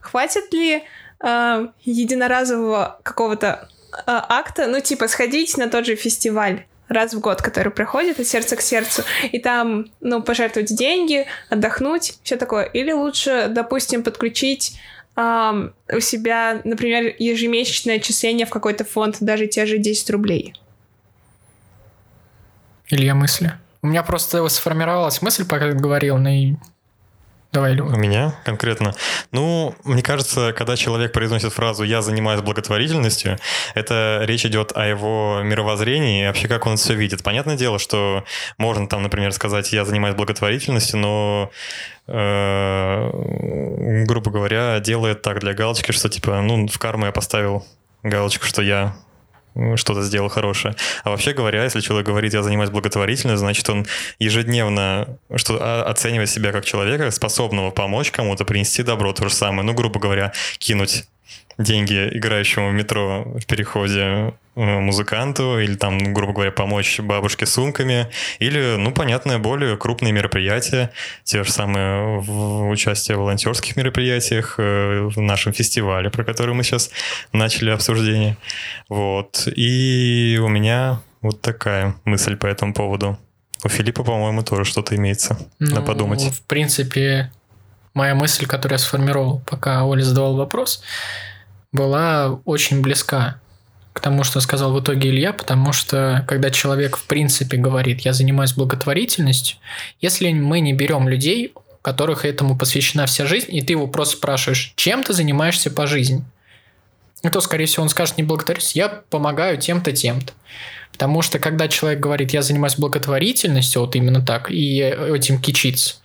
хватит 0.00 0.52
ли 0.52 0.82
а, 1.20 1.68
единоразового 1.82 2.98
какого-то 3.02 3.68
а, 4.06 4.26
акта, 4.28 4.66
ну, 4.66 4.80
типа, 4.80 5.08
сходить 5.08 5.56
на 5.56 5.68
тот 5.68 5.86
же 5.86 5.94
фестиваль 5.96 6.64
раз 6.90 7.14
в 7.14 7.20
год, 7.20 7.40
который 7.40 7.72
проходит 7.72 8.20
от 8.20 8.26
сердца 8.26 8.56
к 8.56 8.60
сердцу, 8.60 9.02
и 9.30 9.38
там, 9.38 9.86
ну, 10.00 10.22
пожертвовать 10.22 10.74
деньги, 10.74 11.26
отдохнуть, 11.48 12.18
все 12.22 12.36
такое. 12.36 12.64
Или 12.64 12.92
лучше, 12.92 13.46
допустим, 13.48 14.02
подключить 14.02 14.78
ам, 15.14 15.72
у 15.90 16.00
себя, 16.00 16.60
например, 16.64 17.14
ежемесячное 17.18 17.96
отчисление 17.96 18.44
в 18.44 18.50
какой-то 18.50 18.84
фонд, 18.84 19.18
даже 19.20 19.46
те 19.46 19.66
же 19.66 19.78
10 19.78 20.10
рублей. 20.10 20.54
Илья, 22.88 23.14
мысли. 23.14 23.52
У 23.82 23.86
меня 23.86 24.02
просто 24.02 24.46
сформировалась 24.48 25.22
мысль, 25.22 25.46
пока 25.46 25.70
ты 25.70 25.76
говорил, 25.76 26.18
ну 26.18 26.28
и... 26.28 26.56
Давай, 27.52 27.72
У 27.72 27.74
Илюха. 27.74 27.96
меня 27.96 28.34
конкретно. 28.44 28.94
Ну, 29.32 29.74
мне 29.82 30.02
кажется, 30.02 30.52
когда 30.52 30.76
человек 30.76 31.12
произносит 31.12 31.52
фразу 31.52 31.82
«я 31.82 32.00
занимаюсь 32.00 32.42
благотворительностью», 32.42 33.38
это 33.74 34.20
речь 34.22 34.46
идет 34.46 34.70
о 34.76 34.86
его 34.86 35.40
мировоззрении 35.42 36.22
и 36.22 36.26
вообще 36.26 36.46
как 36.46 36.66
он 36.66 36.76
все 36.76 36.94
видит. 36.94 37.24
Понятное 37.24 37.56
дело, 37.56 37.80
что 37.80 38.24
можно 38.56 38.86
там, 38.88 39.02
например, 39.02 39.32
сказать 39.32 39.72
«я 39.72 39.84
занимаюсь 39.84 40.14
благотворительностью», 40.14 41.00
но 41.00 41.50
э, 42.06 43.10
грубо 44.06 44.30
говоря, 44.30 44.78
делает 44.78 45.22
так 45.22 45.40
для 45.40 45.52
галочки, 45.52 45.90
что 45.90 46.08
типа, 46.08 46.40
ну, 46.42 46.68
в 46.68 46.78
карму 46.78 47.06
я 47.06 47.12
поставил 47.12 47.66
галочку, 48.04 48.46
что 48.46 48.62
я 48.62 48.94
что-то 49.76 50.02
сделал 50.02 50.28
хорошее. 50.28 50.74
А 51.04 51.10
вообще 51.10 51.32
говоря, 51.32 51.64
если 51.64 51.80
человек 51.80 52.06
говорит, 52.06 52.32
я 52.32 52.42
занимаюсь 52.42 52.70
благотворительностью, 52.70 53.38
значит, 53.38 53.68
он 53.68 53.86
ежедневно 54.18 55.18
что, 55.36 55.88
оценивает 55.88 56.30
себя 56.30 56.52
как 56.52 56.64
человека, 56.64 57.10
способного 57.10 57.70
помочь 57.70 58.10
кому-то, 58.10 58.44
принести 58.44 58.82
добро, 58.82 59.12
то 59.12 59.28
же 59.28 59.34
самое. 59.34 59.62
Ну, 59.62 59.74
грубо 59.74 60.00
говоря, 60.00 60.32
кинуть 60.58 61.04
деньги 61.60 62.08
играющему 62.16 62.70
в 62.70 62.72
метро 62.72 63.24
в 63.38 63.46
переходе 63.46 64.32
э, 64.56 64.78
музыканту, 64.80 65.58
или 65.60 65.74
там, 65.74 65.98
ну, 65.98 66.12
грубо 66.12 66.32
говоря, 66.32 66.50
помочь 66.50 66.98
бабушке 67.00 67.46
сумками, 67.46 68.08
или, 68.40 68.76
ну, 68.78 68.92
понятное, 68.92 69.38
более 69.38 69.76
крупные 69.76 70.12
мероприятия, 70.12 70.90
те 71.24 71.44
же 71.44 71.50
самые 71.52 72.18
в- 72.20 72.68
участие 72.68 73.16
в 73.16 73.20
волонтерских 73.20 73.76
мероприятиях, 73.76 74.54
э, 74.58 75.08
в 75.14 75.20
нашем 75.20 75.52
фестивале, 75.52 76.10
про 76.10 76.24
который 76.24 76.54
мы 76.54 76.64
сейчас 76.64 76.90
начали 77.32 77.70
обсуждение. 77.70 78.36
Вот. 78.88 79.46
И 79.54 80.38
у 80.42 80.48
меня 80.48 81.00
вот 81.22 81.40
такая 81.40 81.94
мысль 82.04 82.36
по 82.36 82.46
этому 82.46 82.74
поводу. 82.74 83.18
У 83.64 83.68
Филиппа, 83.68 84.02
по-моему, 84.04 84.42
тоже 84.42 84.64
что-то 84.64 84.96
имеется. 84.96 85.36
Надо 85.58 85.80
Ну, 85.80 85.86
подумать. 85.86 86.22
В 86.22 86.42
принципе, 86.46 87.30
моя 87.92 88.14
мысль, 88.14 88.46
которую 88.46 88.78
я 88.78 88.78
сформировал, 88.78 89.42
пока 89.46 89.84
Оля 89.84 90.02
задавал 90.02 90.36
вопрос, 90.36 90.82
была 91.72 92.40
очень 92.44 92.82
близка 92.82 93.40
к 93.92 94.00
тому, 94.00 94.24
что 94.24 94.40
сказал 94.40 94.72
в 94.72 94.80
итоге 94.80 95.10
Илья, 95.10 95.32
потому 95.32 95.72
что 95.72 96.24
когда 96.28 96.50
человек 96.50 96.96
в 96.96 97.06
принципе 97.06 97.56
говорит, 97.56 98.00
я 98.00 98.12
занимаюсь 98.12 98.52
благотворительностью, 98.52 99.58
если 100.00 100.32
мы 100.32 100.60
не 100.60 100.72
берем 100.72 101.08
людей, 101.08 101.52
которых 101.82 102.24
этому 102.24 102.56
посвящена 102.56 103.06
вся 103.06 103.26
жизнь, 103.26 103.54
и 103.54 103.62
ты 103.62 103.72
его 103.72 103.86
просто 103.86 104.16
спрашиваешь, 104.16 104.72
чем 104.76 105.02
ты 105.02 105.12
занимаешься 105.12 105.70
по 105.70 105.86
жизни, 105.86 106.24
ну, 107.22 107.30
то, 107.30 107.40
скорее 107.40 107.66
всего, 107.66 107.82
он 107.82 107.88
скажет 107.88 108.16
не 108.16 108.22
благотворительность, 108.22 108.76
я 108.76 108.88
помогаю 108.88 109.58
тем-то, 109.58 109.92
тем-то. 109.92 110.32
Потому 110.92 111.22
что, 111.22 111.38
когда 111.38 111.68
человек 111.68 112.00
говорит, 112.00 112.32
я 112.32 112.42
занимаюсь 112.42 112.76
благотворительностью, 112.76 113.82
вот 113.82 113.94
именно 113.94 114.24
так, 114.24 114.50
и 114.50 114.78
этим 114.80 115.40
кичится, 115.40 115.96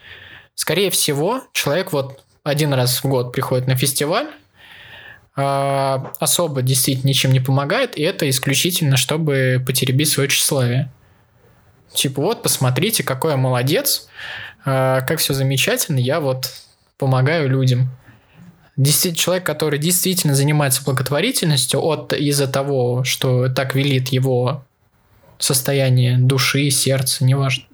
скорее 0.56 0.90
всего, 0.90 1.44
человек 1.54 1.94
вот 1.94 2.24
один 2.44 2.74
раз 2.74 3.04
в 3.04 3.08
год 3.08 3.32
приходит 3.32 3.68
на 3.68 3.76
фестиваль, 3.76 4.28
особо 5.36 6.62
действительно 6.62 7.10
ничем 7.10 7.34
не 7.34 7.42
помогает, 7.42 7.98
и 7.98 8.02
это 8.02 8.30
исключительно, 8.30 8.96
чтобы 8.96 9.62
потеребить 9.66 10.10
свое 10.10 10.30
тщеславие. 10.30 10.92
Типа, 11.94 12.22
вот, 12.22 12.42
посмотрите, 12.42 13.04
какой 13.04 13.32
я 13.32 13.38
молодец, 13.38 14.08
а, 14.66 15.02
как 15.02 15.20
все 15.20 15.34
замечательно, 15.34 16.00
я 16.00 16.20
вот 16.20 16.52
помогаю 16.98 17.50
людям. 17.50 17.90
Действительно, 18.78 19.18
человек, 19.18 19.46
который 19.46 19.80
действительно 19.80 20.36
занимается 20.36 20.84
благотворительностью 20.84 21.82
от 21.82 22.14
из-за 22.14 22.48
того, 22.48 23.04
что 23.04 23.50
так 23.50 23.76
велит 23.76 24.10
его 24.10 24.66
состояние 25.38 26.18
души, 26.18 26.70
сердца, 26.70 27.24
неважно. 27.24 27.66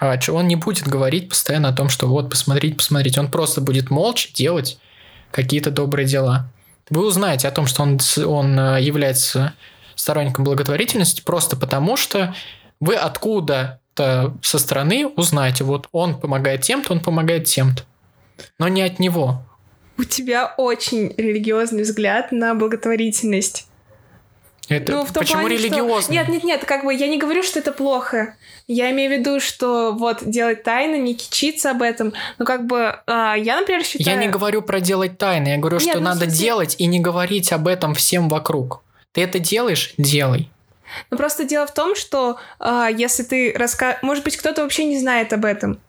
А 0.00 0.18
он 0.28 0.46
не 0.46 0.56
будет 0.56 0.86
говорить 0.86 1.28
постоянно 1.28 1.70
о 1.70 1.72
том, 1.72 1.88
что 1.88 2.06
вот, 2.06 2.30
посмотрите, 2.30 2.76
посмотрите. 2.76 3.20
Он 3.20 3.30
просто 3.30 3.60
будет 3.60 3.90
молча 3.90 4.32
делать 4.32 4.78
какие-то 5.30 5.70
добрые 5.70 6.06
дела. 6.06 6.50
Вы 6.90 7.04
узнаете 7.06 7.48
о 7.48 7.50
том, 7.50 7.66
что 7.66 7.82
он, 7.82 7.98
он 8.26 8.58
э, 8.58 8.82
является 8.82 9.54
сторонником 9.94 10.44
благотворительности 10.44 11.22
просто 11.22 11.56
потому, 11.56 11.96
что 11.96 12.34
вы 12.80 12.94
откуда-то 12.94 14.36
со 14.42 14.58
стороны 14.58 15.06
узнаете, 15.06 15.64
вот 15.64 15.88
он 15.92 16.18
помогает 16.18 16.62
тем-то, 16.62 16.92
он 16.92 17.00
помогает 17.00 17.44
тем-то. 17.44 17.82
Но 18.58 18.68
не 18.68 18.82
от 18.82 18.98
него. 18.98 19.42
У 19.96 20.04
тебя 20.04 20.54
очень 20.56 21.12
религиозный 21.16 21.82
взгляд 21.82 22.30
на 22.30 22.54
благотворительность. 22.54 23.66
Это 24.68 24.92
Ну, 24.92 25.04
в 25.04 25.12
том 25.12 25.22
почему 25.22 25.40
плане, 25.42 25.56
что- 25.58 25.66
религиозно? 25.66 26.12
Нет, 26.12 26.28
нет, 26.28 26.44
нет, 26.44 26.64
как 26.66 26.84
бы 26.84 26.92
я 26.94 27.06
не 27.08 27.16
говорю, 27.18 27.42
что 27.42 27.58
это 27.58 27.72
плохо. 27.72 28.34
Я 28.66 28.90
имею 28.90 29.10
в 29.14 29.18
виду, 29.18 29.40
что 29.40 29.92
вот 29.92 30.18
делать 30.22 30.62
тайно, 30.62 30.96
не 30.96 31.14
кичиться 31.14 31.70
об 31.70 31.80
этом. 31.80 32.12
Ну, 32.38 32.44
как 32.44 32.66
бы, 32.66 32.98
а, 33.06 33.34
я, 33.34 33.56
например, 33.58 33.82
считаю... 33.82 34.16
Я 34.16 34.22
не 34.22 34.28
говорю 34.28 34.60
про 34.60 34.80
делать 34.80 35.16
тайны, 35.16 35.48
я 35.48 35.56
говорю, 35.56 35.78
Нет, 35.78 35.88
что 35.88 35.98
ну, 36.00 36.04
надо 36.04 36.24
смысле- 36.26 36.38
делать 36.38 36.74
и 36.78 36.86
не 36.86 37.00
говорить 37.00 37.50
об 37.52 37.66
этом 37.66 37.94
всем 37.94 38.28
вокруг. 38.28 38.82
Ты 39.12 39.22
это 39.22 39.38
делаешь? 39.38 39.94
Делай. 39.96 40.50
Ну, 41.10 41.16
просто 41.16 41.44
дело 41.44 41.66
в 41.66 41.72
том, 41.72 41.94
что 41.96 42.38
а, 42.58 42.88
если 42.88 43.22
ты 43.22 43.54
расскажешь... 43.56 44.02
Может 44.02 44.22
быть, 44.24 44.36
кто-то 44.36 44.62
вообще 44.62 44.84
не 44.84 44.98
знает 44.98 45.32
об 45.32 45.44
этом. 45.46 45.80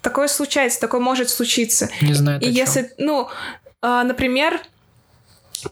Такое 0.00 0.26
случается, 0.26 0.80
такое 0.80 1.00
может 1.00 1.30
случиться. 1.30 1.88
Не 2.00 2.14
знаю, 2.14 2.40
И 2.40 2.48
если, 2.50 2.90
ну, 2.98 3.28
а, 3.80 4.02
например, 4.02 4.60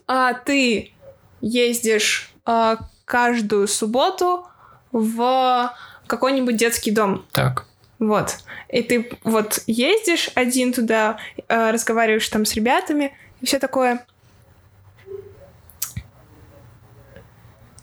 а, 0.07 0.33
ты 0.33 0.93
ездишь 1.41 2.31
а, 2.45 2.77
каждую 3.05 3.67
субботу 3.67 4.47
в 4.91 5.73
какой-нибудь 6.07 6.55
детский 6.57 6.91
дом, 6.91 7.25
Так. 7.31 7.65
вот, 7.99 8.37
и 8.69 8.81
ты 8.83 9.09
вот 9.23 9.63
ездишь 9.67 10.29
один 10.35 10.73
туда, 10.73 11.17
а, 11.47 11.71
разговариваешь 11.71 12.27
там 12.29 12.45
с 12.45 12.53
ребятами 12.53 13.15
и 13.41 13.45
все 13.45 13.59
такое. 13.59 14.05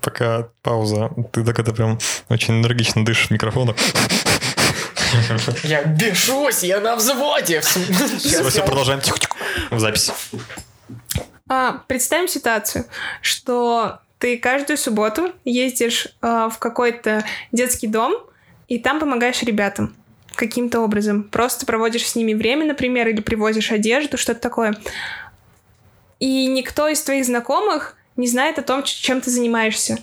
Пока 0.00 0.48
пауза, 0.62 1.10
ты 1.32 1.44
так 1.44 1.58
это 1.58 1.72
прям 1.72 1.98
очень 2.28 2.60
энергично 2.60 3.04
дышишь 3.04 3.28
в 3.28 3.30
микрофон. 3.30 3.74
Я 5.64 5.84
бешусь, 5.84 6.62
я 6.62 6.80
на 6.80 6.96
взводе. 6.96 7.60
Все, 7.60 8.48
все, 8.48 8.62
продолжаем. 8.62 9.00
Тихо-тихо. 9.00 9.34
В 9.70 9.80
записи. 9.80 10.12
А, 11.48 11.82
представим 11.86 12.28
ситуацию, 12.28 12.84
что 13.22 14.00
ты 14.18 14.36
каждую 14.38 14.76
субботу 14.76 15.32
ездишь 15.44 16.08
а, 16.20 16.48
в 16.48 16.58
какой-то 16.58 17.24
детский 17.52 17.86
дом, 17.86 18.14
и 18.68 18.78
там 18.78 19.00
помогаешь 19.00 19.42
ребятам 19.42 19.96
каким-то 20.34 20.80
образом. 20.80 21.24
Просто 21.24 21.66
проводишь 21.66 22.06
с 22.06 22.14
ними 22.14 22.34
время, 22.34 22.66
например, 22.66 23.08
или 23.08 23.20
привозишь 23.20 23.72
одежду, 23.72 24.18
что-то 24.18 24.40
такое. 24.40 24.76
И 26.20 26.46
никто 26.46 26.86
из 26.88 27.02
твоих 27.02 27.24
знакомых 27.24 27.96
не 28.16 28.28
знает 28.28 28.58
о 28.58 28.62
том, 28.62 28.82
чем 28.82 29.20
ты 29.20 29.30
занимаешься. 29.30 29.98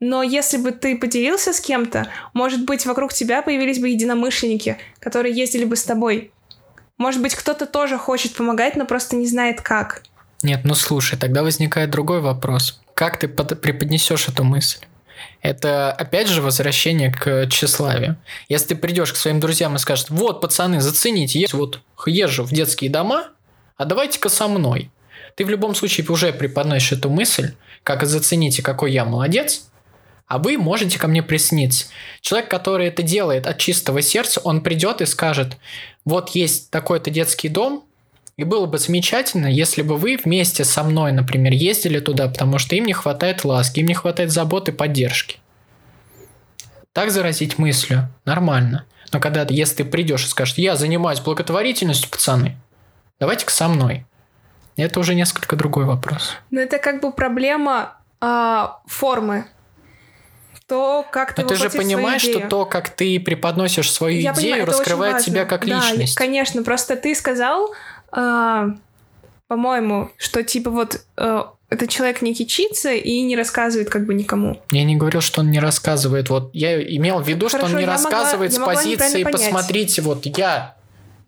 Но 0.00 0.22
если 0.22 0.58
бы 0.58 0.70
ты 0.70 0.96
поделился 0.96 1.52
с 1.52 1.60
кем-то, 1.60 2.08
может 2.32 2.64
быть, 2.64 2.86
вокруг 2.86 3.12
тебя 3.12 3.42
появились 3.42 3.80
бы 3.80 3.88
единомышленники, 3.88 4.78
которые 5.00 5.34
ездили 5.34 5.64
бы 5.64 5.76
с 5.76 5.82
тобой. 5.82 6.30
Может 6.98 7.20
быть, 7.20 7.34
кто-то 7.34 7.66
тоже 7.66 7.98
хочет 7.98 8.34
помогать, 8.34 8.76
но 8.76 8.86
просто 8.86 9.16
не 9.16 9.26
знает 9.26 9.60
как. 9.60 10.02
Нет, 10.42 10.60
ну 10.64 10.74
слушай, 10.74 11.18
тогда 11.18 11.42
возникает 11.42 11.90
другой 11.90 12.20
вопрос. 12.20 12.80
как 12.94 13.16
ты 13.20 13.28
под- 13.28 13.60
преподнесешь 13.60 14.26
эту 14.28 14.42
мысль. 14.42 14.80
Это 15.40 15.92
опять 15.92 16.26
же 16.28 16.42
возвращение 16.42 17.12
к 17.12 17.46
тщеславию. 17.48 18.16
Если 18.48 18.68
ты 18.68 18.76
придешь 18.76 19.12
к 19.12 19.16
своим 19.16 19.38
друзьям 19.38 19.76
и 19.76 19.78
скажешь, 19.78 20.06
вот, 20.08 20.40
пацаны, 20.40 20.80
зацените, 20.80 21.38
я 21.38 21.46
вот 21.52 21.80
езжу 22.06 22.42
в 22.42 22.50
детские 22.52 22.90
дома, 22.90 23.28
а 23.76 23.84
давайте-ка 23.84 24.28
со 24.28 24.48
мной. 24.48 24.90
Ты 25.36 25.44
в 25.44 25.50
любом 25.50 25.76
случае 25.76 26.06
уже 26.08 26.32
преподносишь 26.32 26.90
эту 26.92 27.08
мысль, 27.08 27.52
как 27.84 28.04
зацените, 28.04 28.62
какой 28.62 28.90
я 28.92 29.04
молодец, 29.04 29.68
а 30.26 30.38
вы 30.38 30.58
можете 30.58 30.98
ко 30.98 31.06
мне 31.06 31.22
присниться. 31.22 31.86
Человек, 32.20 32.50
который 32.50 32.88
это 32.88 33.02
делает 33.02 33.46
от 33.46 33.58
чистого 33.58 34.02
сердца, 34.02 34.40
он 34.42 34.60
придет 34.60 35.00
и 35.00 35.06
скажет, 35.06 35.56
вот 36.04 36.30
есть 36.30 36.70
такой-то 36.70 37.10
детский 37.10 37.48
дом, 37.48 37.84
и 38.38 38.44
было 38.44 38.66
бы 38.66 38.78
замечательно, 38.78 39.48
если 39.48 39.82
бы 39.82 39.96
вы 39.96 40.16
вместе 40.16 40.64
со 40.64 40.84
мной, 40.84 41.10
например, 41.10 41.52
ездили 41.52 41.98
туда, 41.98 42.28
потому 42.28 42.58
что 42.58 42.76
им 42.76 42.86
не 42.86 42.92
хватает 42.92 43.44
ласки, 43.44 43.80
им 43.80 43.86
не 43.86 43.94
хватает 43.94 44.30
заботы, 44.30 44.70
поддержки. 44.70 45.38
Так 46.92 47.10
заразить 47.10 47.58
мыслью 47.58 48.08
нормально. 48.24 48.86
Но 49.12 49.18
когда, 49.18 49.44
если 49.48 49.82
ты 49.82 49.84
придешь 49.84 50.24
и 50.24 50.28
скажешь, 50.28 50.54
я 50.56 50.76
занимаюсь 50.76 51.18
благотворительностью, 51.18 52.10
пацаны, 52.10 52.56
давайте-ка 53.18 53.50
со 53.50 53.66
мной. 53.66 54.06
Это 54.76 55.00
уже 55.00 55.16
несколько 55.16 55.56
другой 55.56 55.84
вопрос. 55.84 56.36
Но 56.52 56.60
это 56.60 56.78
как 56.78 57.02
бы 57.02 57.10
проблема 57.10 57.96
а, 58.20 58.80
формы. 58.86 59.46
То, 60.68 61.04
как 61.10 61.32
ты 61.32 61.42
Но 61.42 61.48
ты 61.48 61.56
же 61.56 61.70
понимаешь, 61.70 62.20
что 62.20 62.46
то, 62.46 62.66
как 62.66 62.90
ты 62.90 63.18
преподносишь 63.18 63.90
свою 63.90 64.20
Я 64.20 64.32
идею, 64.32 64.36
понимаю, 64.36 64.66
раскрывает 64.66 65.24
тебя 65.24 65.44
как 65.44 65.66
Да, 65.66 65.74
личность. 65.74 66.14
конечно, 66.14 66.62
просто 66.62 66.94
ты 66.94 67.14
сказал, 67.14 67.72
а, 68.12 68.70
по-моему, 69.46 70.10
что 70.16 70.42
типа 70.42 70.70
вот 70.70 71.00
э, 71.16 71.42
этот 71.70 71.88
человек 71.90 72.22
не 72.22 72.34
кичится 72.34 72.92
и 72.92 73.20
не 73.22 73.36
рассказывает 73.36 73.90
как 73.90 74.06
бы 74.06 74.14
никому. 74.14 74.60
Я 74.70 74.84
не 74.84 74.96
говорил, 74.96 75.20
что 75.20 75.40
он 75.40 75.50
не 75.50 75.58
рассказывает. 75.60 76.30
Вот 76.30 76.50
я 76.54 76.82
имел 76.82 77.20
в 77.20 77.28
виду, 77.28 77.48
что 77.48 77.58
Хорошо, 77.58 77.74
он 77.74 77.80
не 77.80 77.86
могла- 77.86 77.92
рассказывает 77.92 78.52
я 78.52 78.56
с 78.56 78.58
могла 78.58 78.74
позиции. 78.74 79.24
«посмотрите, 79.24 80.02
вот 80.02 80.24
я, 80.26 80.76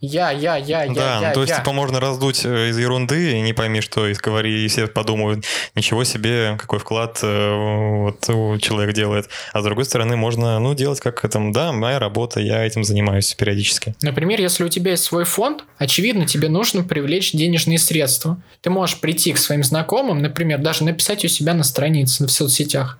я, 0.01 0.31
я, 0.31 0.57
я, 0.57 0.85
я, 0.85 0.93
да, 0.95 1.21
я, 1.21 1.29
ну, 1.29 1.35
то 1.35 1.41
есть, 1.43 1.51
я». 1.51 1.59
типа, 1.59 1.73
можно 1.73 2.01
раздуть 2.01 2.45
э, 2.45 2.71
из 2.71 2.79
ерунды, 2.79 3.33
и 3.33 3.41
не 3.43 3.53
пойми, 3.53 3.83
что 3.83 4.07
и 4.07 4.15
говори, 4.15 4.65
и 4.65 4.69
все 4.69 4.87
подумают, 4.87 5.45
ничего 5.75 6.05
себе, 6.05 6.57
какой 6.59 6.79
вклад 6.79 7.19
э, 7.23 7.55
вот 7.55 8.61
человек 8.63 8.95
делает. 8.95 9.29
А 9.53 9.61
с 9.61 9.65
другой 9.65 9.85
стороны, 9.85 10.17
можно, 10.17 10.59
ну, 10.59 10.75
делать 10.75 11.01
как 11.01 11.21
там, 11.31 11.53
да, 11.53 11.73
моя 11.73 11.99
работа, 11.99 12.41
я 12.41 12.65
этим 12.65 12.83
занимаюсь 12.83 13.35
периодически. 13.35 13.95
Например, 14.01 14.41
если 14.41 14.65
у 14.65 14.69
тебя 14.69 14.93
есть 14.93 15.05
свой 15.05 15.25
фонд, 15.25 15.65
очевидно, 15.77 16.27
тебе 16.27 16.49
нужно 16.49 16.83
привлечь 16.83 17.33
денежные 17.33 17.79
средства. 17.79 18.41
Ты 18.63 18.71
можешь 18.71 19.01
прийти 19.01 19.33
к 19.33 19.39
своим 19.39 19.63
знакомым, 19.65 20.23
например, 20.23 20.61
даже 20.61 20.85
написать 20.85 21.25
у 21.25 21.29
себя 21.29 21.53
на 21.53 21.63
странице 21.63 22.27
в 22.27 22.31
соцсетях. 22.31 22.99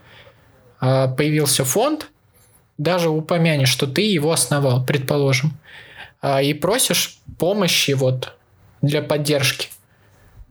А, 0.81 1.09
Появился 1.09 1.65
фонд, 1.65 2.09
даже 2.77 3.09
упомянешь, 3.11 3.69
что 3.69 3.87
ты 3.87 4.03
его 4.03 4.33
основал, 4.33 4.85
предположим, 4.85 5.59
и 6.23 6.55
просишь 6.55 7.19
помощи 7.39 7.93
вот 7.93 8.35
для 8.83 9.03
поддержки. 9.03 9.69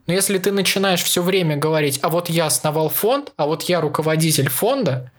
Но 0.07 0.13
если 0.13 0.39
ты 0.39 0.51
начинаешь 0.51 1.03
все 1.03 1.21
время 1.21 1.55
говорить, 1.55 1.99
а 2.01 2.09
вот 2.09 2.29
я 2.29 2.47
основал 2.47 2.89
фонд, 2.89 3.31
а 3.37 3.45
вот 3.45 3.63
я 3.63 3.79
руководитель 3.79 4.49
фонда, 4.49 5.11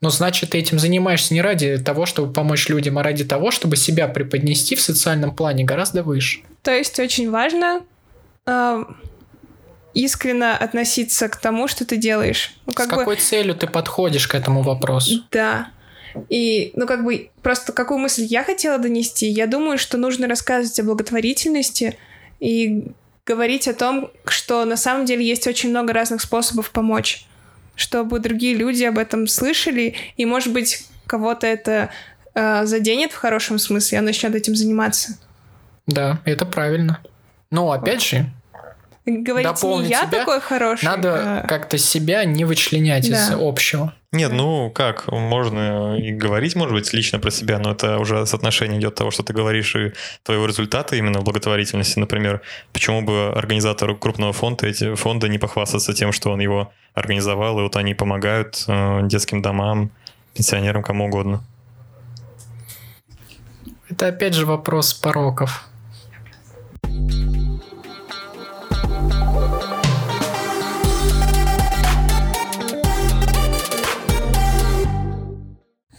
ну, 0.00 0.08
значит, 0.08 0.50
ты 0.50 0.58
этим 0.58 0.78
занимаешься 0.78 1.34
не 1.34 1.42
ради 1.42 1.78
того, 1.78 2.06
чтобы 2.06 2.32
помочь 2.32 2.68
людям, 2.68 2.98
а 2.98 3.02
ради 3.02 3.24
того, 3.24 3.50
чтобы 3.50 3.76
себя 3.76 4.08
преподнести 4.08 4.74
в 4.74 4.80
социальном 4.80 5.34
плане 5.34 5.64
гораздо 5.64 6.02
выше. 6.02 6.40
То 6.62 6.72
есть 6.72 6.98
очень 6.98 7.30
важно 7.30 7.82
э, 8.46 8.84
искренне 9.94 10.52
относиться 10.52 11.28
к 11.28 11.36
тому, 11.36 11.68
что 11.68 11.84
ты 11.84 11.96
делаешь. 11.98 12.56
Ну, 12.66 12.72
как 12.72 12.86
С 12.86 12.90
бы, 12.90 12.96
какой 12.96 13.16
целью 13.16 13.54
ты 13.54 13.66
подходишь 13.66 14.26
к 14.26 14.34
этому 14.34 14.62
вопросу? 14.62 15.22
Да. 15.30 15.68
И, 16.28 16.72
ну, 16.74 16.86
как 16.86 17.04
бы, 17.04 17.30
просто 17.42 17.72
какую 17.72 17.98
мысль 17.98 18.24
я 18.24 18.44
хотела 18.44 18.78
донести? 18.78 19.26
Я 19.26 19.46
думаю, 19.46 19.78
что 19.78 19.98
нужно 19.98 20.28
рассказывать 20.28 20.78
о 20.80 20.84
благотворительности 20.84 21.98
и 22.40 22.88
говорить 23.24 23.68
о 23.68 23.74
том, 23.74 24.10
что 24.24 24.64
на 24.64 24.76
самом 24.76 25.04
деле 25.06 25.24
есть 25.24 25.46
очень 25.46 25.70
много 25.70 25.92
разных 25.92 26.20
способов 26.20 26.70
помочь, 26.70 27.26
чтобы 27.76 28.18
другие 28.18 28.54
люди 28.54 28.84
об 28.84 28.98
этом 28.98 29.26
слышали, 29.26 29.94
и, 30.16 30.24
может 30.26 30.52
быть, 30.52 30.86
кого-то 31.06 31.46
это 31.46 31.90
э, 32.34 32.64
заденет 32.64 33.12
в 33.12 33.16
хорошем 33.16 33.58
смысле, 33.58 33.96
и 33.96 34.00
он 34.00 34.06
начнет 34.06 34.34
этим 34.34 34.56
заниматься. 34.56 35.18
Да, 35.86 36.20
это 36.24 36.46
правильно. 36.46 37.00
Но 37.50 37.70
опять 37.70 38.02
же, 38.02 38.26
Говорить 39.04 39.48
не 39.48 39.54
Дополнить 39.54 39.90
я 39.90 40.02
себя 40.06 40.20
такой 40.20 40.40
хороший. 40.40 40.84
надо 40.84 41.40
а- 41.42 41.46
как-то 41.48 41.76
себя 41.76 42.24
не 42.24 42.44
вычленять 42.44 43.06
из 43.06 43.28
Да. 43.30 43.36
общего. 43.40 43.92
Нет, 44.12 44.30
ну 44.30 44.70
как, 44.70 45.10
можно 45.10 45.96
и 45.96 46.12
говорить, 46.12 46.54
может 46.54 46.74
быть, 46.74 46.92
лично 46.92 47.18
про 47.18 47.30
себя, 47.30 47.58
но 47.58 47.72
это 47.72 47.98
уже 47.98 48.26
соотношение 48.26 48.78
идет 48.78 48.94
того, 48.94 49.10
что 49.10 49.22
ты 49.22 49.32
говоришь, 49.32 49.74
и 49.74 49.92
твоего 50.22 50.46
результата 50.46 50.94
именно 50.96 51.20
в 51.20 51.24
благотворительности. 51.24 51.98
Например, 51.98 52.42
почему 52.72 53.02
бы 53.02 53.32
организатору 53.34 53.96
крупного 53.96 54.32
фонда, 54.32 54.66
эти 54.66 54.94
фонда 54.94 55.28
не 55.28 55.38
похвастаться 55.38 55.94
тем, 55.94 56.12
что 56.12 56.30
он 56.30 56.40
его 56.40 56.70
организовал, 56.94 57.58
и 57.58 57.62
вот 57.62 57.74
они 57.76 57.94
помогают 57.94 58.64
э, 58.68 59.00
детским 59.04 59.40
домам, 59.42 59.90
пенсионерам, 60.34 60.82
кому 60.82 61.06
угодно. 61.06 61.42
Это 63.88 64.06
опять 64.08 64.34
же 64.34 64.46
вопрос 64.46 64.94
пороков. 64.94 65.66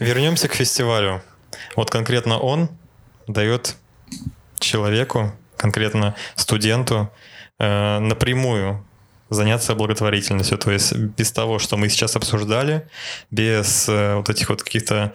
Вернемся 0.04 0.50
к 0.50 0.54
фестивалю. 0.54 1.22
Вот 1.78 1.89
конкретно 1.89 2.38
он 2.38 2.70
дает 3.26 3.78
человеку, 4.60 5.32
конкретно 5.56 6.13
студенту, 6.36 7.10
э, 7.58 8.00
напрямую 8.00 8.86
заняться 9.30 9.76
благотворительностью. 9.76 10.58
То 10.58 10.72
есть 10.72 10.94
без 10.94 11.32
того, 11.32 11.58
что 11.58 11.78
мы 11.78 11.88
сейчас 11.88 12.18
обсуждали, 12.18 12.86
без 13.32 13.88
э, 13.88 14.16
вот 14.16 14.30
этих 14.30 14.50
вот 14.50 14.62
каких-то 14.62 15.13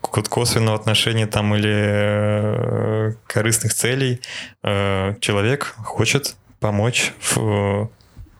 косвенного 0.00 0.76
отношения 0.76 1.26
там 1.26 1.54
или 1.54 1.74
э, 1.74 3.12
корыстных 3.26 3.74
целей, 3.74 4.22
э, 4.62 5.14
человек 5.20 5.74
хочет 5.84 6.36
помочь 6.58 7.12
в, 7.20 7.90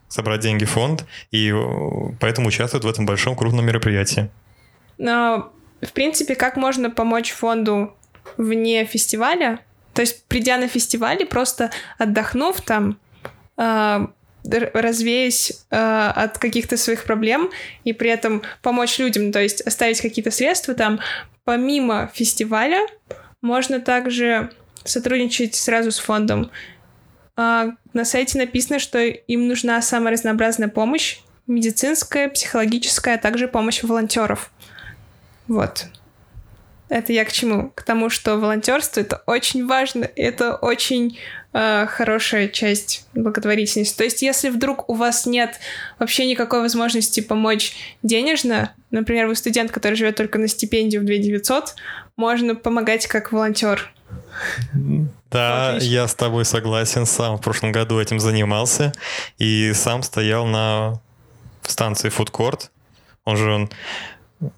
собрать 0.08 0.40
деньги 0.40 0.64
в 0.64 0.70
фонд, 0.70 1.04
и 1.30 1.52
э, 1.52 2.14
поэтому 2.18 2.48
участвует 2.48 2.84
в 2.84 2.88
этом 2.88 3.04
большом 3.04 3.36
крупном 3.36 3.66
мероприятии. 3.66 4.30
Но, 4.98 5.52
в 5.80 5.92
принципе, 5.92 6.34
как 6.34 6.56
можно 6.56 6.90
помочь 6.90 7.32
фонду 7.32 7.96
вне 8.36 8.84
фестиваля? 8.84 9.60
То 9.94 10.02
есть, 10.02 10.24
придя 10.26 10.56
на 10.56 10.68
фестиваль 10.68 11.22
и 11.22 11.26
просто 11.26 11.70
отдохнув 11.98 12.60
там, 12.62 12.98
р- 14.44 14.70
развеясь 14.74 15.64
э, 15.70 16.12
от 16.14 16.38
каких-то 16.38 16.76
своих 16.76 17.04
проблем 17.04 17.50
и 17.84 17.92
при 17.92 18.10
этом 18.10 18.42
помочь 18.62 18.98
людям, 18.98 19.32
то 19.32 19.40
есть 19.40 19.60
оставить 19.60 20.00
какие-то 20.00 20.30
средства 20.30 20.74
там, 20.74 21.00
помимо 21.44 22.10
фестиваля, 22.14 22.86
можно 23.40 23.80
также 23.80 24.50
сотрудничать 24.84 25.54
сразу 25.54 25.90
с 25.90 25.98
фондом. 25.98 26.50
А, 27.36 27.70
на 27.92 28.04
сайте 28.04 28.38
написано, 28.38 28.78
что 28.78 29.00
им 29.00 29.48
нужна 29.48 29.80
самая 29.82 30.12
разнообразная 30.12 30.68
помощь, 30.68 31.20
медицинская, 31.46 32.28
психологическая, 32.28 33.14
а 33.16 33.18
также 33.18 33.48
помощь 33.48 33.82
волонтеров. 33.82 34.50
Вот. 35.48 35.86
Это 36.88 37.12
я 37.14 37.24
к 37.24 37.32
чему? 37.32 37.70
К 37.74 37.82
тому, 37.84 38.10
что 38.10 38.36
волонтерство 38.36 39.00
это 39.00 39.22
очень 39.26 39.66
важно, 39.66 40.10
это 40.14 40.56
очень 40.56 41.18
э, 41.54 41.86
хорошая 41.86 42.48
часть 42.48 43.06
благотворительности. 43.14 43.96
То 43.96 44.04
есть, 44.04 44.20
если 44.20 44.50
вдруг 44.50 44.90
у 44.90 44.94
вас 44.94 45.24
нет 45.24 45.58
вообще 45.98 46.26
никакой 46.26 46.60
возможности 46.60 47.20
помочь 47.20 47.74
денежно, 48.02 48.74
например, 48.90 49.26
вы 49.26 49.36
студент, 49.36 49.70
который 49.70 49.94
живет 49.94 50.16
только 50.16 50.38
на 50.38 50.48
стипендию 50.48 51.00
в 51.00 51.06
2900, 51.06 51.76
можно 52.16 52.54
помогать 52.54 53.06
как 53.06 53.32
волонтер. 53.32 53.90
Да, 55.30 55.70
Отлично. 55.70 55.94
я 55.94 56.08
с 56.08 56.14
тобой 56.14 56.44
согласен. 56.44 57.06
Сам 57.06 57.38
в 57.38 57.40
прошлом 57.40 57.72
году 57.72 57.98
этим 58.00 58.20
занимался. 58.20 58.92
И 59.38 59.72
сам 59.74 60.02
стоял 60.02 60.44
на 60.44 61.00
станции 61.62 62.10
фудкорт. 62.10 62.70
Он 63.24 63.36
же 63.36 63.50
он 63.50 63.70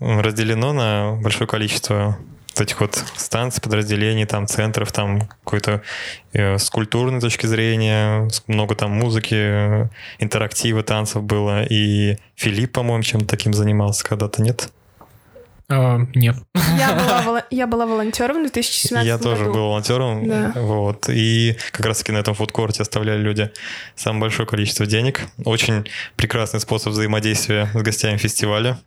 разделено 0.01 0.73
на 0.73 1.19
большое 1.23 1.47
количество 1.47 2.17
вот 2.57 2.61
этих 2.61 2.81
вот 2.81 3.03
станций, 3.17 3.61
подразделений, 3.61 4.27
там, 4.27 4.47
центров, 4.47 4.93
там, 4.93 5.23
какой-то 5.43 5.83
э, 6.33 6.57
с 6.59 6.71
культурной 6.71 7.21
точки 7.21 7.47
зрения, 7.47 8.29
много 8.47 8.77
там 8.77 8.93
музыки, 8.93 9.91
интерактива, 10.21 10.83
танцев 10.85 11.25
было. 11.25 11.65
И 11.65 12.17
Филипп, 12.37 12.73
по-моему, 12.73 13.03
чем-то 13.03 13.27
таким 13.27 13.53
занимался 13.55 14.05
когда-то, 14.05 14.41
нет? 14.41 14.71
А, 15.69 15.99
нет. 16.15 16.37
Я 16.79 17.23
была, 17.27 17.43
я 17.51 17.67
была 17.67 17.87
волонтером 17.87 18.37
в 18.47 18.53
2017 18.53 19.05
Я 19.07 19.17
году. 19.17 19.31
тоже 19.31 19.45
был 19.47 19.55
волонтером, 19.69 20.29
Да. 20.29 20.53
вот, 20.55 21.09
и 21.09 21.57
как 21.73 21.87
раз-таки 21.87 22.13
на 22.13 22.19
этом 22.19 22.35
фудкорте 22.35 22.83
оставляли 22.83 23.19
люди 23.21 23.51
самое 23.97 24.21
большое 24.21 24.47
количество 24.47 24.87
денег. 24.87 25.23
Очень 25.45 25.87
прекрасный 26.17 26.61
способ 26.61 26.93
взаимодействия 26.93 27.69
с 27.75 27.83
гостями 27.83 28.17
фестиваля. 28.19 28.79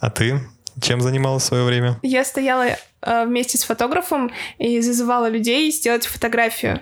А 0.00 0.10
ты 0.10 0.40
чем 0.80 1.00
занималась 1.00 1.42
в 1.42 1.46
свое 1.46 1.64
время? 1.64 1.98
Я 2.02 2.24
стояла 2.24 2.66
э, 3.02 3.24
вместе 3.24 3.58
с 3.58 3.64
фотографом 3.64 4.30
и 4.58 4.80
зазывала 4.80 5.28
людей 5.28 5.70
сделать 5.72 6.06
фотографию. 6.06 6.80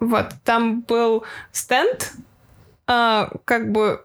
Вот, 0.00 0.26
там 0.44 0.82
был 0.82 1.24
стенд, 1.52 2.12
а, 2.86 3.30
как 3.44 3.72
бы 3.72 4.04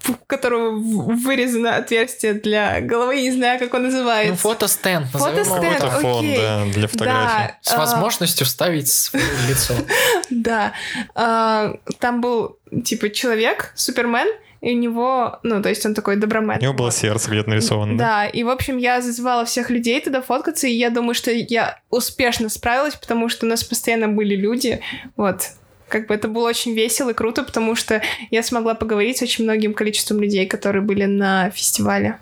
в 0.00 0.14
которого 0.26 0.70
вырезано 0.70 1.76
отверстие 1.76 2.34
для 2.34 2.80
головы, 2.80 3.20
не 3.20 3.32
знаю, 3.32 3.58
как 3.58 3.74
он 3.74 3.84
называется. 3.84 4.30
Ну, 4.30 4.36
фотостенд, 4.36 5.06
Фотостенд. 5.08 5.78
Фотофон, 5.78 6.18
окей. 6.20 6.36
да, 6.38 6.64
для 6.66 6.88
фотографий. 6.88 7.54
С 7.62 7.72
а, 7.72 7.78
возможностью 7.78 8.46
вставить 8.46 8.90
свое 8.90 9.24
лицо. 9.48 9.74
Да. 10.30 10.72
А, 11.14 11.74
Там 11.98 12.20
был, 12.20 12.58
типа, 12.84 13.10
человек, 13.10 13.72
Супермен, 13.74 14.28
и 14.60 14.74
у 14.74 14.78
него, 14.78 15.38
ну, 15.42 15.62
то 15.62 15.68
есть 15.68 15.84
он 15.86 15.94
такой 15.94 16.16
добромен. 16.16 16.58
У 16.58 16.62
него 16.62 16.72
было 16.72 16.90
сердце 16.90 17.30
где-то 17.30 17.50
нарисовано, 17.50 17.96
да? 17.96 18.04
Да, 18.04 18.26
и, 18.26 18.42
в 18.42 18.48
общем, 18.48 18.76
я 18.76 19.00
зазывала 19.00 19.44
всех 19.44 19.70
людей 19.70 20.00
туда 20.00 20.20
фоткаться, 20.20 20.66
и 20.66 20.72
я 20.72 20.90
думаю, 20.90 21.14
что 21.14 21.30
я 21.30 21.80
успешно 21.90 22.48
справилась, 22.48 22.94
потому 22.94 23.28
что 23.28 23.46
у 23.46 23.48
нас 23.48 23.62
постоянно 23.62 24.08
были 24.08 24.34
люди, 24.34 24.80
вот. 25.16 25.42
Как 25.88 26.06
бы 26.06 26.14
это 26.14 26.28
было 26.28 26.48
очень 26.48 26.74
весело 26.74 27.10
и 27.10 27.14
круто, 27.14 27.42
потому 27.44 27.74
что 27.74 28.02
я 28.30 28.42
смогла 28.42 28.74
поговорить 28.74 29.18
с 29.18 29.22
очень 29.22 29.44
многим 29.44 29.72
количеством 29.72 30.20
людей, 30.20 30.46
которые 30.46 30.82
были 30.82 31.04
на 31.04 31.50
фестивале. 31.50 32.18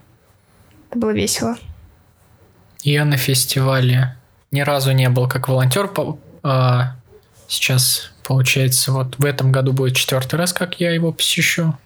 Это 0.89 1.01
было 1.01 1.11
весело. 1.11 1.57
Я 2.83 3.05
на 3.05 3.17
фестивале 3.17 4.17
ни 4.53 4.61
разу 4.61 4.93
не 4.93 5.09
был 5.09 5.29
как 5.29 5.49
волонтер. 5.49 5.91
а, 6.45 6.95
Сейчас, 7.49 8.13
получается, 8.23 8.93
вот 8.93 9.19
в 9.19 9.25
этом 9.25 9.51
году 9.51 9.73
будет 9.73 9.97
четвертый 9.97 10.37
раз, 10.37 10.53
как 10.53 10.79
я 10.81 10.93
его 10.93 11.13
посещу. 11.13 11.77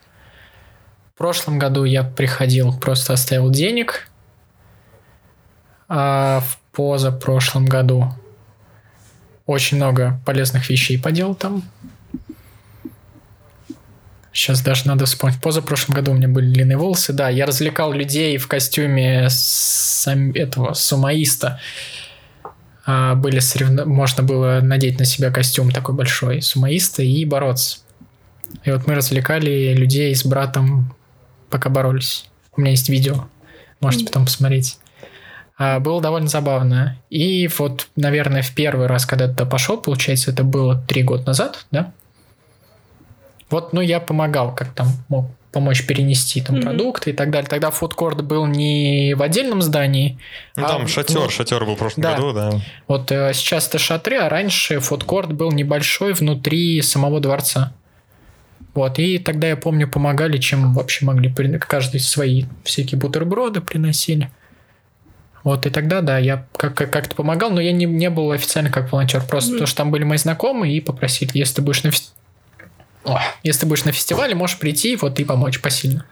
Прошлом 1.21 1.59
году 1.59 1.85
я 1.85 2.03
приходил, 2.03 2.73
просто 2.73 3.13
оставил 3.13 3.51
денег. 3.51 4.09
А 5.87 6.41
в 6.41 6.59
позапрошлом 6.73 7.67
году 7.67 8.15
очень 9.45 9.77
много 9.77 10.19
полезных 10.25 10.71
вещей 10.71 10.99
поделал 10.99 11.35
там. 11.35 11.63
Сейчас 14.33 14.63
даже 14.63 14.89
надо 14.89 15.05
вспомнить. 15.05 15.43
Позапрошлом 15.43 15.95
году 15.95 16.13
у 16.13 16.15
меня 16.15 16.27
были 16.27 16.55
длинные 16.55 16.79
волосы. 16.79 17.13
Да, 17.13 17.29
я 17.29 17.45
развлекал 17.45 17.93
людей 17.93 18.39
в 18.39 18.49
костюме 18.49 19.27
сам... 19.29 20.31
этого 20.31 20.73
сумаиста. 20.73 21.61
А, 22.87 23.15
были 23.15 23.41
соревно... 23.41 23.85
Можно 23.85 24.23
было 24.23 24.61
надеть 24.63 24.99
на 24.99 25.05
себя 25.05 25.31
костюм 25.31 25.71
такой 25.71 25.95
большой 25.95 26.41
сумаиста 26.41 27.03
и 27.03 27.27
бороться. 27.27 27.81
И 28.65 28.71
вот 28.71 28.87
мы 28.87 28.95
развлекали 28.95 29.75
людей 29.75 30.17
с 30.17 30.25
братом, 30.25 30.95
пока 31.51 31.69
боролись. 31.69 32.27
У 32.57 32.61
меня 32.61 32.71
есть 32.71 32.89
видео. 32.89 33.29
Можете 33.81 34.07
потом 34.07 34.25
посмотреть. 34.27 34.79
А, 35.59 35.79
было 35.81 36.01
довольно 36.01 36.29
забавно. 36.29 36.97
И 37.11 37.49
вот, 37.59 37.89
наверное, 37.97 38.43
в 38.43 38.55
первый 38.55 38.87
раз, 38.87 39.05
когда 39.05 39.27
ты 39.27 39.33
туда 39.33 39.45
пошел, 39.45 39.77
получается, 39.77 40.31
это 40.31 40.45
было 40.45 40.83
три 40.89 41.03
года 41.03 41.27
назад, 41.27 41.67
да? 41.71 41.93
Вот, 43.51 43.73
ну, 43.73 43.81
я 43.81 44.01
помогал, 44.01 44.55
как 44.55 44.73
там 44.73 44.89
мог 45.09 45.27
помочь 45.53 45.85
перенести 45.87 46.41
там 46.41 46.57
Мгм. 46.57 46.65
продукты 46.65 47.11
и 47.11 47.13
так 47.13 47.31
далее. 47.31 47.49
Тогда 47.49 47.71
фудкорт 47.71 48.23
был 48.23 48.47
не 48.47 49.15
в 49.15 49.23
отдельном 49.23 49.63
здании. 49.63 50.19
Ну, 50.57 50.65
а 50.65 50.69
там 50.69 50.87
шатер, 50.87 51.17
ну, 51.17 51.29
шатер 51.29 51.65
был 51.65 51.75
в 51.75 51.79
прошлом 51.79 52.03
да. 52.03 52.15
году, 52.15 52.33
да. 52.33 52.53
Вот 52.87 53.11
э, 53.11 53.33
сейчас 53.35 53.69
это 53.69 53.79
шатры, 53.79 54.17
а 54.17 54.29
раньше 54.29 54.79
фудкорт 54.81 55.33
был 55.33 55.51
небольшой 55.51 56.13
внутри 56.13 56.81
самого 56.83 57.21
дворца. 57.21 57.73
Вот, 58.75 58.99
и 58.99 59.19
тогда 59.19 59.49
я 59.49 59.57
помню, 59.57 59.89
помогали, 59.89 60.39
чем 60.39 60.73
вообще 60.75 61.05
могли. 61.05 61.33
Каждый 61.59 62.01
свои 62.01 62.45
всякие 62.63 62.99
бутерброды 63.01 63.61
приносили. 63.61 64.31
Вот, 65.43 65.67
и 65.67 65.71
тогда, 65.71 66.03
да, 66.03 66.19
я 66.19 66.47
как- 66.57 66.75
как- 66.75 66.91
как-то 66.93 67.17
помогал, 67.17 67.51
но 67.51 67.61
я 67.61 67.73
не, 67.73 67.87
не 67.87 68.11
был 68.11 68.31
официально 68.31 68.71
как 68.71 68.93
волонтер. 68.93 69.23
Просто 69.25 69.51
Мгм. 69.51 69.57
потому 69.57 69.67
что 69.67 69.77
там 69.79 69.91
были 69.91 70.05
мои 70.05 70.19
знакомые 70.19 70.77
и 70.77 70.81
попросили, 70.81 71.31
если 71.35 71.57
ты 71.57 71.63
будешь 71.63 71.83
на 71.83 71.91
О, 73.03 73.19
если 73.43 73.61
ты 73.63 73.67
будешь 73.67 73.85
на 73.85 73.93
фестивале, 73.93 74.35
можешь 74.35 74.59
прийти 74.59 74.95
вот 74.97 75.19
и 75.19 75.25
помочь 75.25 75.61
посильно. 75.63 76.05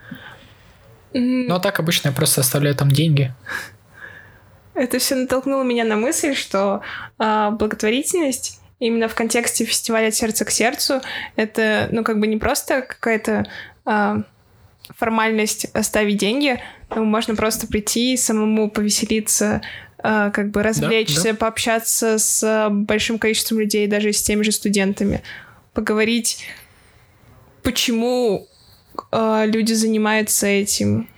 Ну, 1.12 1.54
а 1.54 1.60
так 1.60 1.78
обычно 1.80 2.08
я 2.08 2.14
просто 2.14 2.40
оставляю 2.40 2.74
там 2.74 2.90
деньги. 2.90 3.34
Это 4.74 4.98
все 4.98 5.14
натолкнуло 5.14 5.64
меня 5.64 5.84
на 5.84 5.96
мысль, 5.96 6.34
что 6.34 6.80
а, 7.18 7.50
благотворительность 7.50 8.57
именно 8.78 9.08
в 9.08 9.14
контексте 9.14 9.64
фестиваля 9.64 10.08
«От 10.08 10.14
сердца 10.14 10.44
к 10.44 10.50
сердцу» 10.50 11.00
это, 11.36 11.88
ну, 11.90 12.04
как 12.04 12.20
бы 12.20 12.26
не 12.26 12.36
просто 12.36 12.82
какая-то 12.82 13.46
а, 13.84 14.22
формальность 14.96 15.66
оставить 15.74 16.18
деньги, 16.18 16.60
но 16.90 17.04
можно 17.04 17.34
просто 17.34 17.66
прийти, 17.66 18.16
самому 18.16 18.70
повеселиться, 18.70 19.62
а, 19.98 20.30
как 20.30 20.50
бы 20.50 20.62
развлечься, 20.62 21.34
пообщаться 21.34 22.18
с 22.18 22.68
большим 22.70 23.18
количеством 23.18 23.60
людей, 23.60 23.86
даже 23.86 24.12
с 24.12 24.22
теми 24.22 24.42
же 24.42 24.52
студентами, 24.52 25.22
поговорить, 25.72 26.44
почему 27.62 28.46
а, 29.10 29.44
люди 29.44 29.72
занимаются 29.72 30.46
этим. 30.46 31.08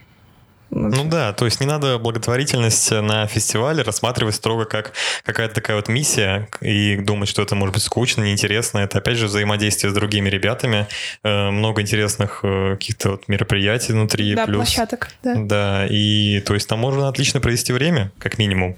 Ну 0.71 1.05
да, 1.05 1.33
то 1.33 1.47
есть 1.47 1.61
не 1.61 1.67
надо 1.67 1.99
благотворительность 1.99 2.93
на 2.93 3.27
фестивале 3.27 3.83
рассматривать 3.83 4.37
строго 4.37 4.67
как 4.67 4.93
какая-то 5.25 5.55
такая 5.55 5.77
вот 5.77 5.89
миссия 5.89 6.49
и 6.61 6.97
думать, 6.97 7.29
что 7.29 7.43
это 7.43 7.57
может 7.57 7.75
быть 7.75 7.83
скучно, 7.83 8.23
неинтересно. 8.23 8.79
Это 8.79 8.99
опять 8.99 9.17
же 9.17 9.27
взаимодействие 9.27 9.91
с 9.91 9.95
другими 9.95 10.29
ребятами, 10.29 10.87
э, 11.25 11.51
много 11.51 11.83
интересных 11.83 12.41
э, 12.45 12.77
каких-то 12.79 13.13
вот 13.13 13.29
мероприятий 13.29 13.93
внутри, 13.93 14.35
да, 14.35 14.47
плюс... 14.47 14.59
площадок, 14.59 15.09
да. 15.25 15.35
Да, 15.37 15.87
и 15.89 16.41
то 16.41 16.55
есть 16.55 16.69
там 16.69 16.79
можно 16.79 17.09
отлично 17.09 17.41
провести 17.41 17.73
время, 17.73 18.13
как 18.19 18.39
минимум. 18.39 18.77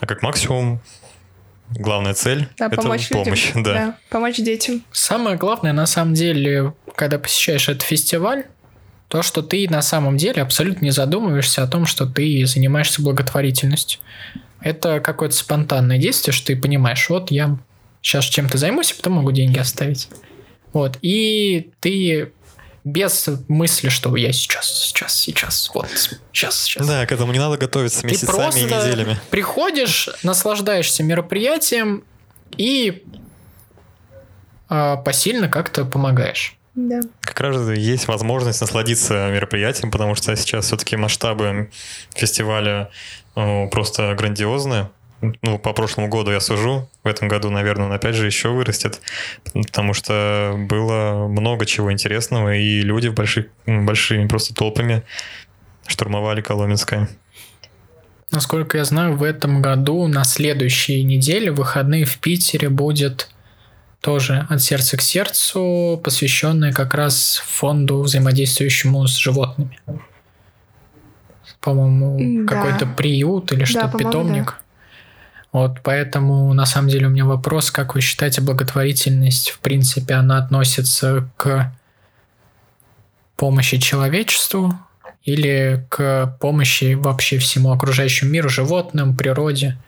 А 0.00 0.06
как 0.06 0.22
максимум, 0.22 0.80
главная 1.70 2.14
цель 2.14 2.48
Да, 2.58 2.66
это 2.66 2.76
помочь 2.76 3.08
помощь. 3.08 3.48
людям. 3.54 3.62
Да. 3.62 3.98
помочь 4.10 4.36
детям. 4.36 4.82
Самое 4.92 5.36
главное, 5.36 5.72
на 5.72 5.86
самом 5.86 6.14
деле, 6.14 6.74
когда 6.94 7.18
посещаешь 7.18 7.68
этот 7.68 7.82
фестиваль, 7.82 8.44
то, 9.08 9.22
что 9.22 9.42
ты 9.42 9.68
на 9.68 9.82
самом 9.82 10.16
деле 10.16 10.42
абсолютно 10.42 10.84
не 10.86 10.90
задумываешься 10.90 11.62
о 11.62 11.66
том, 11.66 11.86
что 11.86 12.06
ты 12.06 12.46
занимаешься 12.46 13.02
благотворительностью. 13.02 14.00
Это 14.60 15.00
какое-то 15.00 15.34
спонтанное 15.36 15.98
действие, 15.98 16.32
что 16.32 16.48
ты 16.48 16.56
понимаешь, 16.56 17.08
вот 17.10 17.30
я 17.30 17.58
сейчас 18.02 18.24
чем-то 18.24 18.58
займусь, 18.58 18.92
а 18.92 18.96
потом 18.96 19.14
могу 19.14 19.30
деньги 19.30 19.58
оставить. 19.58 20.08
Вот. 20.72 20.98
И 21.02 21.70
ты 21.80 22.32
без 22.84 23.28
мысли, 23.48 23.88
что 23.88 24.14
я 24.16 24.32
сейчас, 24.32 24.70
сейчас, 24.70 25.16
сейчас, 25.16 25.70
вот, 25.72 25.88
сейчас, 26.32 26.64
сейчас. 26.64 26.86
Да, 26.86 27.06
к 27.06 27.12
этому 27.12 27.32
не 27.32 27.38
надо 27.38 27.56
готовиться 27.56 28.02
Ты 28.02 28.08
месяцами 28.08 28.36
просто 28.36 28.60
и 28.60 28.64
неделями. 28.64 29.18
приходишь, 29.30 30.10
наслаждаешься 30.22 31.02
мероприятием 31.02 32.04
и 32.58 33.02
а, 34.68 34.96
посильно 34.96 35.48
как-то 35.48 35.86
помогаешь. 35.86 36.58
Да. 36.74 37.00
Как 37.34 37.48
раз 37.48 37.68
есть 37.76 38.06
возможность 38.06 38.60
насладиться 38.60 39.28
мероприятием, 39.28 39.90
потому 39.90 40.14
что 40.14 40.34
сейчас 40.36 40.66
все-таки 40.66 40.94
масштабы 40.94 41.68
фестиваля 42.14 42.90
э, 43.34 43.66
просто 43.70 44.14
грандиозные. 44.14 44.88
Ну, 45.42 45.58
по 45.58 45.72
прошлому 45.72 46.08
году 46.08 46.30
я 46.30 46.38
сужу, 46.38 46.88
в 47.02 47.08
этом 47.08 47.26
году, 47.26 47.50
наверное, 47.50 47.86
он 47.86 47.92
опять 47.92 48.14
же 48.14 48.26
еще 48.26 48.50
вырастет, 48.50 49.00
потому 49.52 49.94
что 49.94 50.54
было 50.56 51.26
много 51.26 51.66
чего 51.66 51.92
интересного, 51.92 52.56
и 52.56 52.82
люди 52.82 53.08
больших, 53.08 53.46
большими 53.66 54.28
просто 54.28 54.54
толпами 54.54 55.02
штурмовали 55.86 56.40
Коломенское. 56.40 57.08
Насколько 58.30 58.78
я 58.78 58.84
знаю, 58.84 59.16
в 59.16 59.24
этом 59.24 59.60
году 59.60 60.06
на 60.06 60.22
следующей 60.24 61.02
неделе, 61.02 61.50
выходные 61.50 62.04
в 62.04 62.18
Питере, 62.18 62.68
будет 62.68 63.30
тоже 64.04 64.46
от 64.50 64.60
сердца 64.60 64.98
к 64.98 65.00
сердцу, 65.00 65.98
посвященное 66.04 66.74
как 66.74 66.92
раз 66.92 67.42
фонду, 67.46 68.02
взаимодействующему 68.02 69.06
с 69.06 69.16
животными. 69.16 69.80
По-моему, 71.62 72.44
Да. 72.44 72.54
какой-то 72.54 72.84
приют 72.86 73.50
или 73.52 73.64
что-то, 73.64 73.88
по-моему, 73.88 74.10
питомник. 74.10 74.58
Вот, 75.52 75.80
поэтому, 75.82 76.52
на 76.52 76.66
самом 76.66 76.88
деле, 76.90 77.06
у 77.06 77.10
меня 77.10 77.24
вопрос, 77.24 77.70
как 77.70 77.94
вы 77.94 78.02
считаете, 78.02 78.42
благотворительность, 78.42 79.48
в 79.48 79.60
принципе, 79.60 80.14
она 80.14 80.36
относится 80.36 81.26
к 81.38 81.72
помощи 83.36 83.78
человечеству 83.78 84.78
или 85.22 85.86
к 85.88 86.36
помощи 86.40 86.92
вообще 86.92 87.38
всему 87.38 87.72
окружающему 87.72 88.30
миру, 88.30 88.50
животным, 88.50 89.16
природе? 89.16 89.78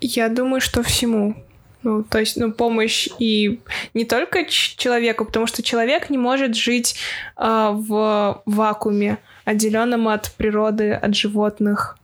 Я 0.00 0.28
думаю, 0.28 0.60
что 0.60 0.82
всему. 0.82 1.36
Ну, 1.82 2.02
то 2.02 2.18
есть, 2.18 2.36
ну, 2.36 2.52
помощь 2.52 3.08
и 3.18 3.60
не 3.94 4.04
только 4.04 4.44
человеку, 4.44 5.24
потому 5.24 5.46
что 5.46 5.62
человек 5.62 6.10
не 6.10 6.18
может 6.18 6.54
жить 6.54 6.96
э, 7.36 7.70
в 7.72 8.42
вакууме, 8.44 9.18
отделенном 9.44 10.08
от 10.08 10.30
природы, 10.32 10.92
от 10.92 11.16
животных. 11.16 11.96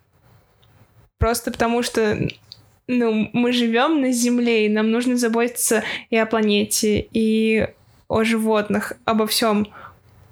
Просто 1.19 1.51
потому 1.51 1.83
что 1.83 2.19
ну, 2.89 3.31
мы 3.33 3.53
живем 3.53 4.01
на 4.01 4.12
Земле, 4.12 4.67
и 4.67 4.69
нам 4.69 4.91
нужно 4.91 5.17
заботиться 5.17 5.83
и 6.11 6.17
о 6.17 6.27
планете, 6.27 7.07
и 7.12 7.69
о 8.09 8.23
животных, 8.23 8.93
обо 9.05 9.27
всем. 9.27 9.69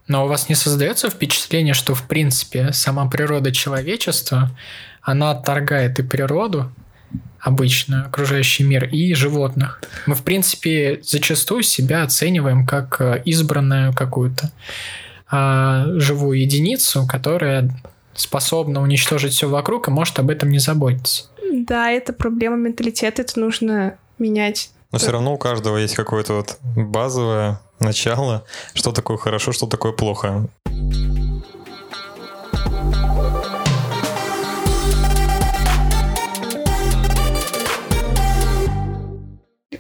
Но 0.06 0.24
у 0.24 0.28
вас 0.28 0.48
не 0.48 0.54
создается 0.54 1.10
впечатление, 1.10 1.74
что, 1.74 1.94
в 1.94 2.06
принципе, 2.06 2.72
сама 2.72 3.08
природа 3.08 3.52
человечества, 3.52 4.50
она 5.02 5.32
отторгает 5.32 5.98
и 5.98 6.02
природу, 6.02 6.70
обычно 7.44 8.06
окружающий 8.06 8.64
мир, 8.64 8.84
и 8.86 9.12
животных. 9.12 9.82
Мы, 10.06 10.14
в 10.14 10.22
принципе, 10.22 11.00
зачастую 11.02 11.62
себя 11.62 12.02
оцениваем 12.02 12.66
как 12.66 13.00
э, 13.00 13.22
избранную 13.26 13.92
какую-то 13.92 14.50
а, 15.30 15.84
живую 15.96 16.40
единицу, 16.40 17.06
которая 17.06 17.70
способна 18.14 18.80
уничтожить 18.80 19.34
все 19.34 19.48
вокруг 19.48 19.88
и 19.88 19.90
может 19.90 20.18
об 20.18 20.30
этом 20.30 20.50
не 20.50 20.58
заботиться. 20.58 21.24
Да, 21.52 21.90
это 21.90 22.14
проблема 22.14 22.56
менталитета, 22.56 23.20
это 23.20 23.38
нужно 23.38 23.98
менять. 24.18 24.70
Но 24.90 24.98
все 24.98 25.10
равно 25.10 25.34
у 25.34 25.38
каждого 25.38 25.76
есть 25.76 25.96
какое-то 25.96 26.34
вот 26.34 26.58
базовое 26.76 27.60
начало, 27.78 28.44
что 28.72 28.92
такое 28.92 29.18
хорошо, 29.18 29.52
что 29.52 29.66
такое 29.66 29.92
плохо. 29.92 30.48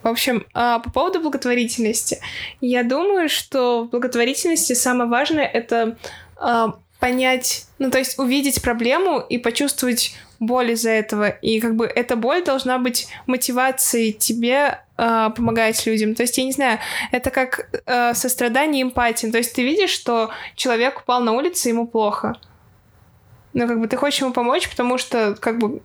В 0.04 0.08
общем, 0.08 0.46
а, 0.52 0.80
по 0.80 0.90
поводу 0.90 1.20
благотворительности. 1.20 2.20
Я 2.60 2.82
думаю, 2.82 3.30
что 3.30 3.84
в 3.84 3.88
благотворительности 3.88 4.74
самое 4.74 5.08
важное— 5.08 5.44
это 5.52 5.96
а, 6.36 6.74
понять, 7.00 7.66
ну, 7.78 7.90
то 7.90 7.96
есть 7.98 8.18
увидеть 8.18 8.62
проблему 8.62 9.18
и 9.18 9.38
почувствовать 9.38 10.14
боль 10.40 10.72
из-за 10.72 10.90
этого. 10.90 11.28
И 11.28 11.58
как 11.58 11.74
бы 11.74 11.86
эта 11.86 12.16
боль 12.16 12.44
должна 12.44 12.78
быть 12.78 13.08
мотивацией 13.26 14.12
тебе 14.12 14.80
э, 14.98 15.30
помогать 15.34 15.86
людям. 15.86 16.14
То 16.14 16.22
есть, 16.22 16.36
я 16.36 16.44
не 16.44 16.52
знаю, 16.52 16.80
это 17.12 17.30
как 17.30 17.68
э, 17.86 18.14
сострадание 18.14 18.80
и 18.80 18.84
эмпатия. 18.84 19.30
То 19.30 19.38
есть 19.38 19.54
ты 19.54 19.62
видишь, 19.62 19.90
что 19.90 20.30
человек 20.54 21.00
упал 21.00 21.22
на 21.22 21.32
улице, 21.32 21.68
ему 21.68 21.86
плохо. 21.86 22.34
Но 23.54 23.66
как 23.68 23.80
бы 23.80 23.86
ты 23.86 23.96
хочешь 23.96 24.20
ему 24.20 24.32
помочь, 24.32 24.68
потому 24.68 24.98
что 24.98 25.36
как 25.40 25.58
бы 25.58 25.80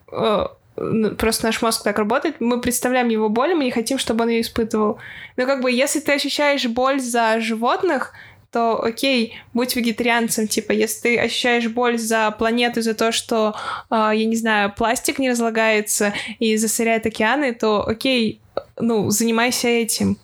просто 1.18 1.46
наш 1.46 1.62
мозг 1.62 1.84
так 1.84 1.98
работает, 1.98 2.40
мы 2.40 2.62
представляем 2.62 3.10
его 3.10 3.30
боль, 3.30 3.54
мы 3.54 3.66
не 3.66 3.72
хотим, 3.72 3.98
чтобы 3.98 4.24
он 4.24 4.30
ее 4.30 4.42
испытывал. 4.42 5.00
Но 5.38 5.46
как 5.46 5.62
бы 5.62 5.72
если 5.72 6.00
ты 6.00 6.14
ощущаешь 6.14 6.66
боль 6.68 7.00
за 7.00 7.40
животных, 7.40 8.14
то 8.52 8.84
окей, 8.84 9.36
будь 9.54 9.76
вегетарианцем, 9.76 10.48
типа, 10.48 10.72
если 10.72 11.02
ты 11.02 11.20
ощущаешь 11.20 11.68
боль 11.68 12.00
за 12.00 12.32
планету, 12.32 12.82
за 12.82 12.96
то, 12.96 13.12
что, 13.12 13.56
э, 13.92 14.12
я 14.16 14.26
не 14.26 14.36
знаю, 14.36 14.74
пластик 14.76 15.20
не 15.20 15.30
разлагается 15.30 16.14
и 16.40 16.58
засоряет 16.58 17.06
океаны, 17.06 17.54
то 17.54 17.88
окей, 17.88 18.42
ну, 18.80 19.12
занимайся 19.12 19.68
этим. 19.68 20.18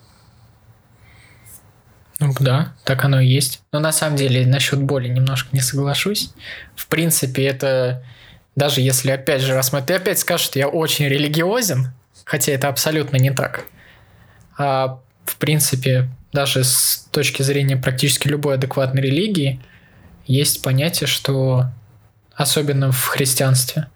Ну 2.20 2.34
да, 2.40 2.74
так 2.84 3.04
оно 3.04 3.20
и 3.20 3.28
есть. 3.28 3.62
Но 3.72 3.80
на 3.80 3.92
самом 3.92 4.16
деле 4.16 4.48
насчет 4.48 4.82
боли 4.82 5.08
немножко 5.10 5.50
не 5.52 5.60
соглашусь. 5.60 6.34
В 6.76 6.88
принципе, 6.88 7.44
это 7.44 8.04
даже 8.56 8.82
если 8.82 9.12
опять 9.12 9.42
же 9.42 9.56
рассмотреть, 9.56 9.88
ты 9.88 9.94
опять 10.02 10.20
скажешь, 10.20 10.46
что 10.46 10.60
я 10.60 10.68
очень 10.68 11.08
религиозен, 11.08 11.94
хотя 12.24 12.54
это 12.54 12.70
абсолютно 12.70 13.18
не 13.18 13.32
так. 13.32 13.66
А 14.58 15.00
в 15.26 15.38
принципе, 15.38 16.10
даже 16.32 16.64
с 16.64 17.08
точки 17.12 17.42
зрения 17.42 17.78
практически 17.78 18.28
любой 18.28 18.56
адекватной 18.56 19.02
религии, 19.02 19.60
есть 20.26 20.62
понятие, 20.62 21.08
что 21.08 21.66
особенно 22.34 22.92
в 22.92 23.06
христианстве, 23.06 23.88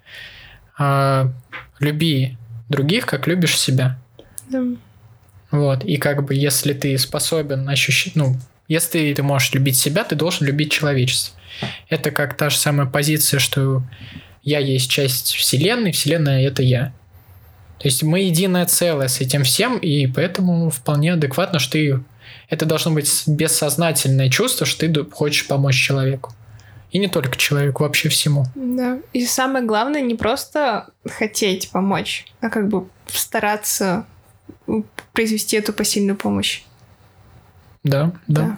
а, 0.77 1.31
люби 1.79 2.37
других, 2.69 3.05
как 3.05 3.27
любишь 3.27 3.57
себя. 3.57 3.99
Да. 4.49 4.63
Вот, 5.51 5.83
и 5.83 5.97
как 5.97 6.25
бы 6.25 6.35
если 6.35 6.73
ты 6.73 6.97
способен 6.97 7.67
ощущать, 7.67 8.15
ну, 8.15 8.37
если 8.67 9.11
ты 9.13 9.23
можешь 9.23 9.53
любить 9.53 9.77
себя, 9.77 10.03
ты 10.03 10.15
должен 10.15 10.45
любить 10.45 10.71
человечество. 10.71 11.37
Это 11.89 12.11
как 12.11 12.37
та 12.37 12.49
же 12.49 12.57
самая 12.57 12.87
позиция, 12.87 13.39
что 13.39 13.83
я 14.49 14.59
есть 14.59 14.89
часть 14.89 15.35
Вселенной, 15.35 15.91
Вселенная 15.91 16.41
это 16.47 16.63
я. 16.63 16.91
То 17.77 17.87
есть 17.87 18.03
мы 18.03 18.21
единое 18.21 18.65
целое 18.65 19.07
с 19.07 19.21
этим 19.21 19.43
всем, 19.43 19.77
и 19.77 20.07
поэтому 20.07 20.69
вполне 20.69 21.13
адекватно, 21.13 21.59
что 21.59 21.73
ты... 21.73 22.03
Это 22.49 22.65
должно 22.65 22.91
быть 22.91 23.23
бессознательное 23.27 24.29
чувство, 24.29 24.65
что 24.65 24.87
ты 24.87 25.05
хочешь 25.05 25.47
помочь 25.47 25.75
человеку. 25.75 26.33
И 26.91 26.97
не 26.97 27.07
только 27.07 27.37
человеку, 27.37 27.83
вообще 27.83 28.09
всему. 28.09 28.45
Да. 28.55 28.99
И 29.13 29.23
самое 29.25 29.63
главное 29.63 30.01
не 30.01 30.15
просто 30.15 30.89
хотеть 31.07 31.69
помочь, 31.69 32.25
а 32.41 32.49
как 32.49 32.67
бы 32.67 32.87
стараться 33.07 34.05
произвести 35.13 35.57
эту 35.57 35.71
посильную 35.71 36.17
помощь. 36.17 36.63
Да, 37.83 38.11
да. 38.27 38.41
да. 38.41 38.57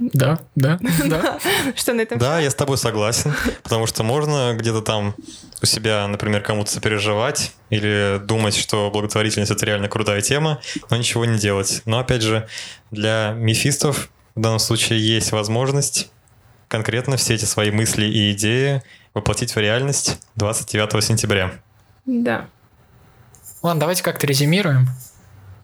Да, 0.00 0.40
да, 0.54 0.78
да. 1.04 1.38
Что 1.76 1.92
на 1.92 2.00
этом? 2.00 2.18
Да, 2.18 2.40
я 2.40 2.50
с 2.50 2.54
тобой 2.54 2.78
согласен, 2.78 3.34
потому 3.62 3.86
что 3.86 4.02
можно 4.02 4.54
где-то 4.56 4.80
там 4.80 5.14
у 5.62 5.66
себя, 5.66 6.06
например, 6.08 6.42
кому-то 6.42 6.70
сопереживать 6.70 7.52
или 7.68 8.18
думать, 8.24 8.56
что 8.56 8.90
благотворительность 8.90 9.52
это 9.52 9.66
реально 9.66 9.88
крутая 9.88 10.22
тема, 10.22 10.60
но 10.88 10.96
ничего 10.96 11.26
не 11.26 11.38
делать. 11.38 11.82
Но 11.84 11.98
опять 11.98 12.22
же, 12.22 12.48
для 12.90 13.34
мифистов 13.36 14.08
в 14.34 14.40
данном 14.40 14.58
случае 14.58 15.06
есть 15.06 15.32
возможность 15.32 16.10
конкретно 16.68 17.16
все 17.18 17.34
эти 17.34 17.44
свои 17.44 17.70
мысли 17.70 18.06
и 18.06 18.32
идеи 18.32 18.82
воплотить 19.12 19.54
в 19.54 19.58
реальность 19.58 20.18
29 20.36 21.04
сентября. 21.04 21.52
Да. 22.06 22.48
Ладно, 23.62 23.80
давайте 23.80 24.02
как-то 24.02 24.26
резюмируем 24.26 24.88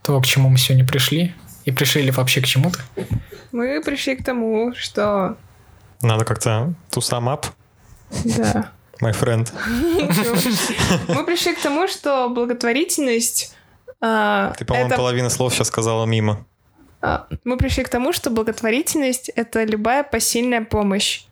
то, 0.02 0.20
к 0.20 0.26
чему 0.26 0.50
мы 0.50 0.58
сегодня 0.58 0.86
пришли. 0.86 1.34
И 1.66 1.72
пришли 1.72 2.02
ли 2.02 2.10
вообще 2.10 2.40
к 2.40 2.46
чему-то? 2.46 2.78
Мы 3.52 3.82
пришли 3.82 4.16
к 4.16 4.24
тому, 4.24 4.72
что... 4.74 5.36
Надо 6.00 6.24
как-то 6.24 6.72
to 6.90 7.00
sum 7.00 7.26
up. 7.26 7.46
Да. 8.24 8.70
My 9.00 9.12
friend. 9.12 9.46
Мы 11.08 11.24
пришли 11.26 11.54
к 11.54 11.60
тому, 11.60 11.86
что 11.86 12.28
благотворительность... 12.30 13.54
А, 14.00 14.54
Ты, 14.56 14.64
по-моему, 14.64 14.88
это... 14.88 14.96
половину 14.96 15.28
слов 15.28 15.54
сейчас 15.54 15.68
сказала 15.68 16.06
мимо. 16.06 16.46
А, 17.02 17.26
мы 17.44 17.56
пришли 17.56 17.82
к 17.84 17.88
тому, 17.88 18.12
что 18.12 18.30
благотворительность— 18.30 19.28
это 19.34 19.64
любая 19.64 20.02
посильная 20.02 20.64
помощь. 20.64 21.24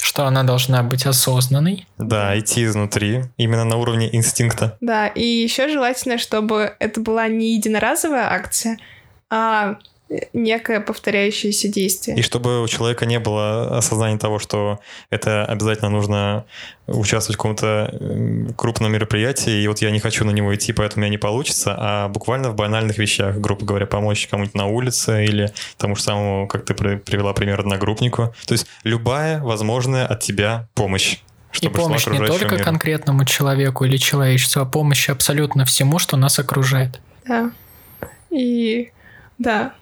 Что 0.00 0.26
она 0.26 0.42
должна 0.42 0.82
быть 0.82 1.06
осознанной. 1.06 1.86
Да, 1.98 2.38
идти 2.38 2.64
изнутри, 2.64 3.24
именно 3.36 3.64
на 3.64 3.76
уровне 3.76 4.14
инстинкта. 4.14 4.76
Да, 4.80 5.06
и 5.08 5.24
еще 5.24 5.68
желательно, 5.68 6.18
чтобы 6.18 6.74
это 6.78 7.00
была 7.00 7.28
не 7.28 7.54
единоразовая 7.56 8.30
акция, 8.30 8.78
а 9.30 9.78
некое 10.32 10.80
повторяющееся 10.80 11.68
действие. 11.68 12.16
И 12.16 12.22
чтобы 12.22 12.62
у 12.62 12.68
человека 12.68 13.04
не 13.04 13.18
было 13.18 13.76
осознания 13.76 14.18
того, 14.18 14.38
что 14.38 14.80
это 15.10 15.44
обязательно 15.44 15.90
нужно 15.90 16.46
участвовать 16.86 17.34
в 17.34 17.38
каком-то 17.38 18.54
крупном 18.56 18.92
мероприятии, 18.92 19.60
и 19.60 19.68
вот 19.68 19.82
я 19.82 19.90
не 19.90 20.00
хочу 20.00 20.24
на 20.24 20.30
него 20.30 20.54
идти, 20.54 20.72
поэтому 20.72 21.00
у 21.00 21.02
меня 21.02 21.10
не 21.10 21.18
получится, 21.18 21.74
а 21.76 22.08
буквально 22.08 22.50
в 22.50 22.54
банальных 22.54 22.96
вещах, 22.96 23.36
грубо 23.36 23.66
говоря, 23.66 23.84
помочь 23.84 24.26
кому-нибудь 24.28 24.54
на 24.54 24.66
улице 24.66 25.26
или 25.26 25.52
тому 25.76 25.94
же 25.94 26.02
самому, 26.02 26.48
как 26.48 26.64
ты 26.64 26.72
привела 26.72 27.34
пример, 27.34 27.60
одногруппнику. 27.60 28.34
То 28.46 28.52
есть 28.52 28.66
любая 28.84 29.42
возможная 29.42 30.06
от 30.06 30.20
тебя 30.20 30.68
помощь. 30.74 31.18
Чтобы 31.50 31.78
и 31.78 31.82
помощь 31.82 32.06
не 32.06 32.18
только 32.18 32.54
миру. 32.54 32.64
конкретному 32.64 33.24
человеку 33.24 33.84
или 33.84 33.96
человечеству, 33.98 34.62
а 34.62 34.64
помощь 34.64 35.08
абсолютно 35.08 35.64
всему, 35.66 35.98
что 35.98 36.16
нас 36.16 36.38
окружает. 36.38 37.00
Да. 37.26 37.50
И 38.30 38.90
да, 39.38 39.74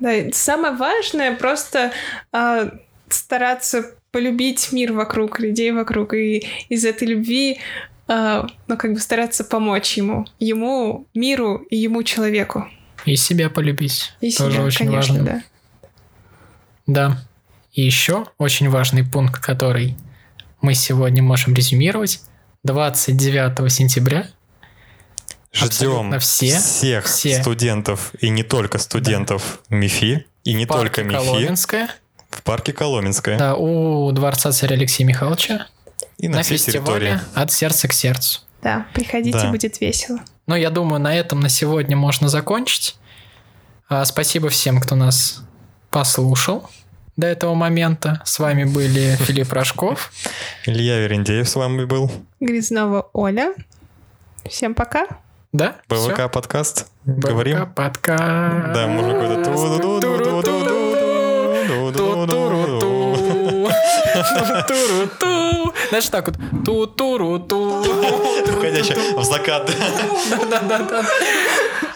да, 0.00 0.12
самое 0.32 0.74
важное 0.74 1.34
просто 1.36 1.92
э, 2.32 2.70
стараться 3.08 3.94
полюбить 4.10 4.72
мир 4.72 4.92
вокруг, 4.92 5.40
людей 5.40 5.72
вокруг, 5.72 6.14
и 6.14 6.46
из 6.68 6.84
этой 6.84 7.08
любви, 7.08 7.58
э, 8.08 8.42
ну, 8.66 8.76
как 8.76 8.92
бы 8.92 9.00
стараться 9.00 9.44
помочь 9.44 9.96
ему, 9.96 10.26
ему, 10.38 11.06
миру 11.14 11.66
и 11.70 11.76
ему, 11.76 12.02
человеку. 12.02 12.68
И 13.04 13.16
себя 13.16 13.50
полюбить. 13.50 14.12
И 14.20 14.32
Тоже 14.32 14.56
себя, 14.56 14.64
очень 14.64 14.86
конечно, 14.86 15.14
важно. 15.14 15.24
да. 15.24 15.42
Да. 16.86 17.18
И 17.72 17.82
еще 17.82 18.26
очень 18.38 18.70
важный 18.70 19.04
пункт, 19.04 19.40
который 19.40 19.96
мы 20.60 20.74
сегодня 20.74 21.22
можем 21.22 21.54
резюмировать. 21.54 22.20
29 22.64 23.72
сентября 23.72 24.28
Ждем 25.52 26.18
все, 26.20 26.58
всех 26.58 27.06
все. 27.06 27.40
студентов, 27.40 28.12
и 28.20 28.28
не 28.28 28.42
только 28.42 28.78
студентов 28.78 29.60
да. 29.70 29.76
МИФИ, 29.76 30.26
и 30.44 30.52
не 30.54 30.66
только 30.66 31.02
МИФИ. 31.02 31.16
Коломенская. 31.16 31.90
В 32.30 32.42
парке 32.42 32.72
Коломенская. 32.72 33.38
Да, 33.38 33.54
у 33.56 34.12
дворца 34.12 34.52
царя 34.52 34.76
Алексея 34.76 35.06
Михайловича. 35.06 35.66
И 36.18 36.28
на, 36.28 36.38
на 36.38 36.42
всей 36.42 36.58
фестивале 36.58 37.12
территории. 37.12 37.20
от 37.34 37.52
сердца 37.52 37.88
к 37.88 37.92
сердцу. 37.92 38.40
Да, 38.62 38.86
приходите, 38.92 39.38
Да. 39.38 39.50
будет 39.50 39.80
весело. 39.80 40.20
Ну, 40.46 40.54
я 40.54 40.70
думаю, 40.70 41.00
на 41.00 41.14
этом 41.14 41.40
на 41.40 41.48
сегодня 41.48 41.96
можно 41.96 42.28
закончить. 42.28 42.96
А, 43.88 44.04
Спасибо 44.04 44.48
всем, 44.50 44.80
кто 44.80 44.94
нас 44.96 45.42
послушал 45.90 46.68
до 47.16 47.26
этого 47.26 47.54
момента. 47.54 48.20
С 48.24 48.38
вами 48.38 48.64
были 48.64 49.16
Филипп 49.20 49.52
Рожков. 49.52 50.12
Илья 50.66 50.98
Верендеев 51.00 51.48
с 51.48 51.54
вами 51.54 51.84
был. 51.84 52.10
Грязнова 52.40 53.08
Оля. 53.12 53.54
Всем 54.48 54.74
пока. 54.74 55.06
Да? 55.52 55.76
БВК 55.88 56.14
все? 56.14 56.28
подкаст. 56.28 56.86
БВК 57.04 57.28
Говорим. 57.28 57.72
подкаст. 57.72 58.72
Да, 58.74 58.86
можно 58.86 59.14
какой-то... 59.14 59.38
Знаешь, 65.88 66.08
так 66.10 66.26
вот. 66.26 66.36
ту 66.64 66.86
ту 66.86 67.38
ту 67.38 67.80
Уходящая 67.80 69.16
в 69.16 69.24
закат. 69.24 69.70
Да-да-да. 70.50 71.02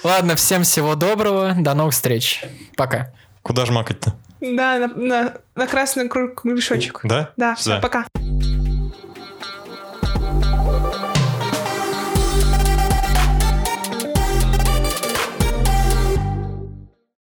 Ладно, 0.03 0.35
всем 0.37 0.63
всего 0.63 0.95
доброго. 0.95 1.55
До 1.59 1.75
новых 1.75 1.93
встреч. 1.93 2.43
Пока. 2.77 3.13
Куда 3.43 3.67
же 3.67 3.73
макать-то? 3.73 4.15
Да, 4.41 4.79
на, 4.79 4.87
на, 4.89 5.35
на 5.55 5.67
красный 5.67 6.09
кружочек. 6.09 7.01
Да? 7.05 7.31
Да, 7.37 7.55
все, 7.55 7.71
да. 7.71 7.81
пока. 7.81 8.07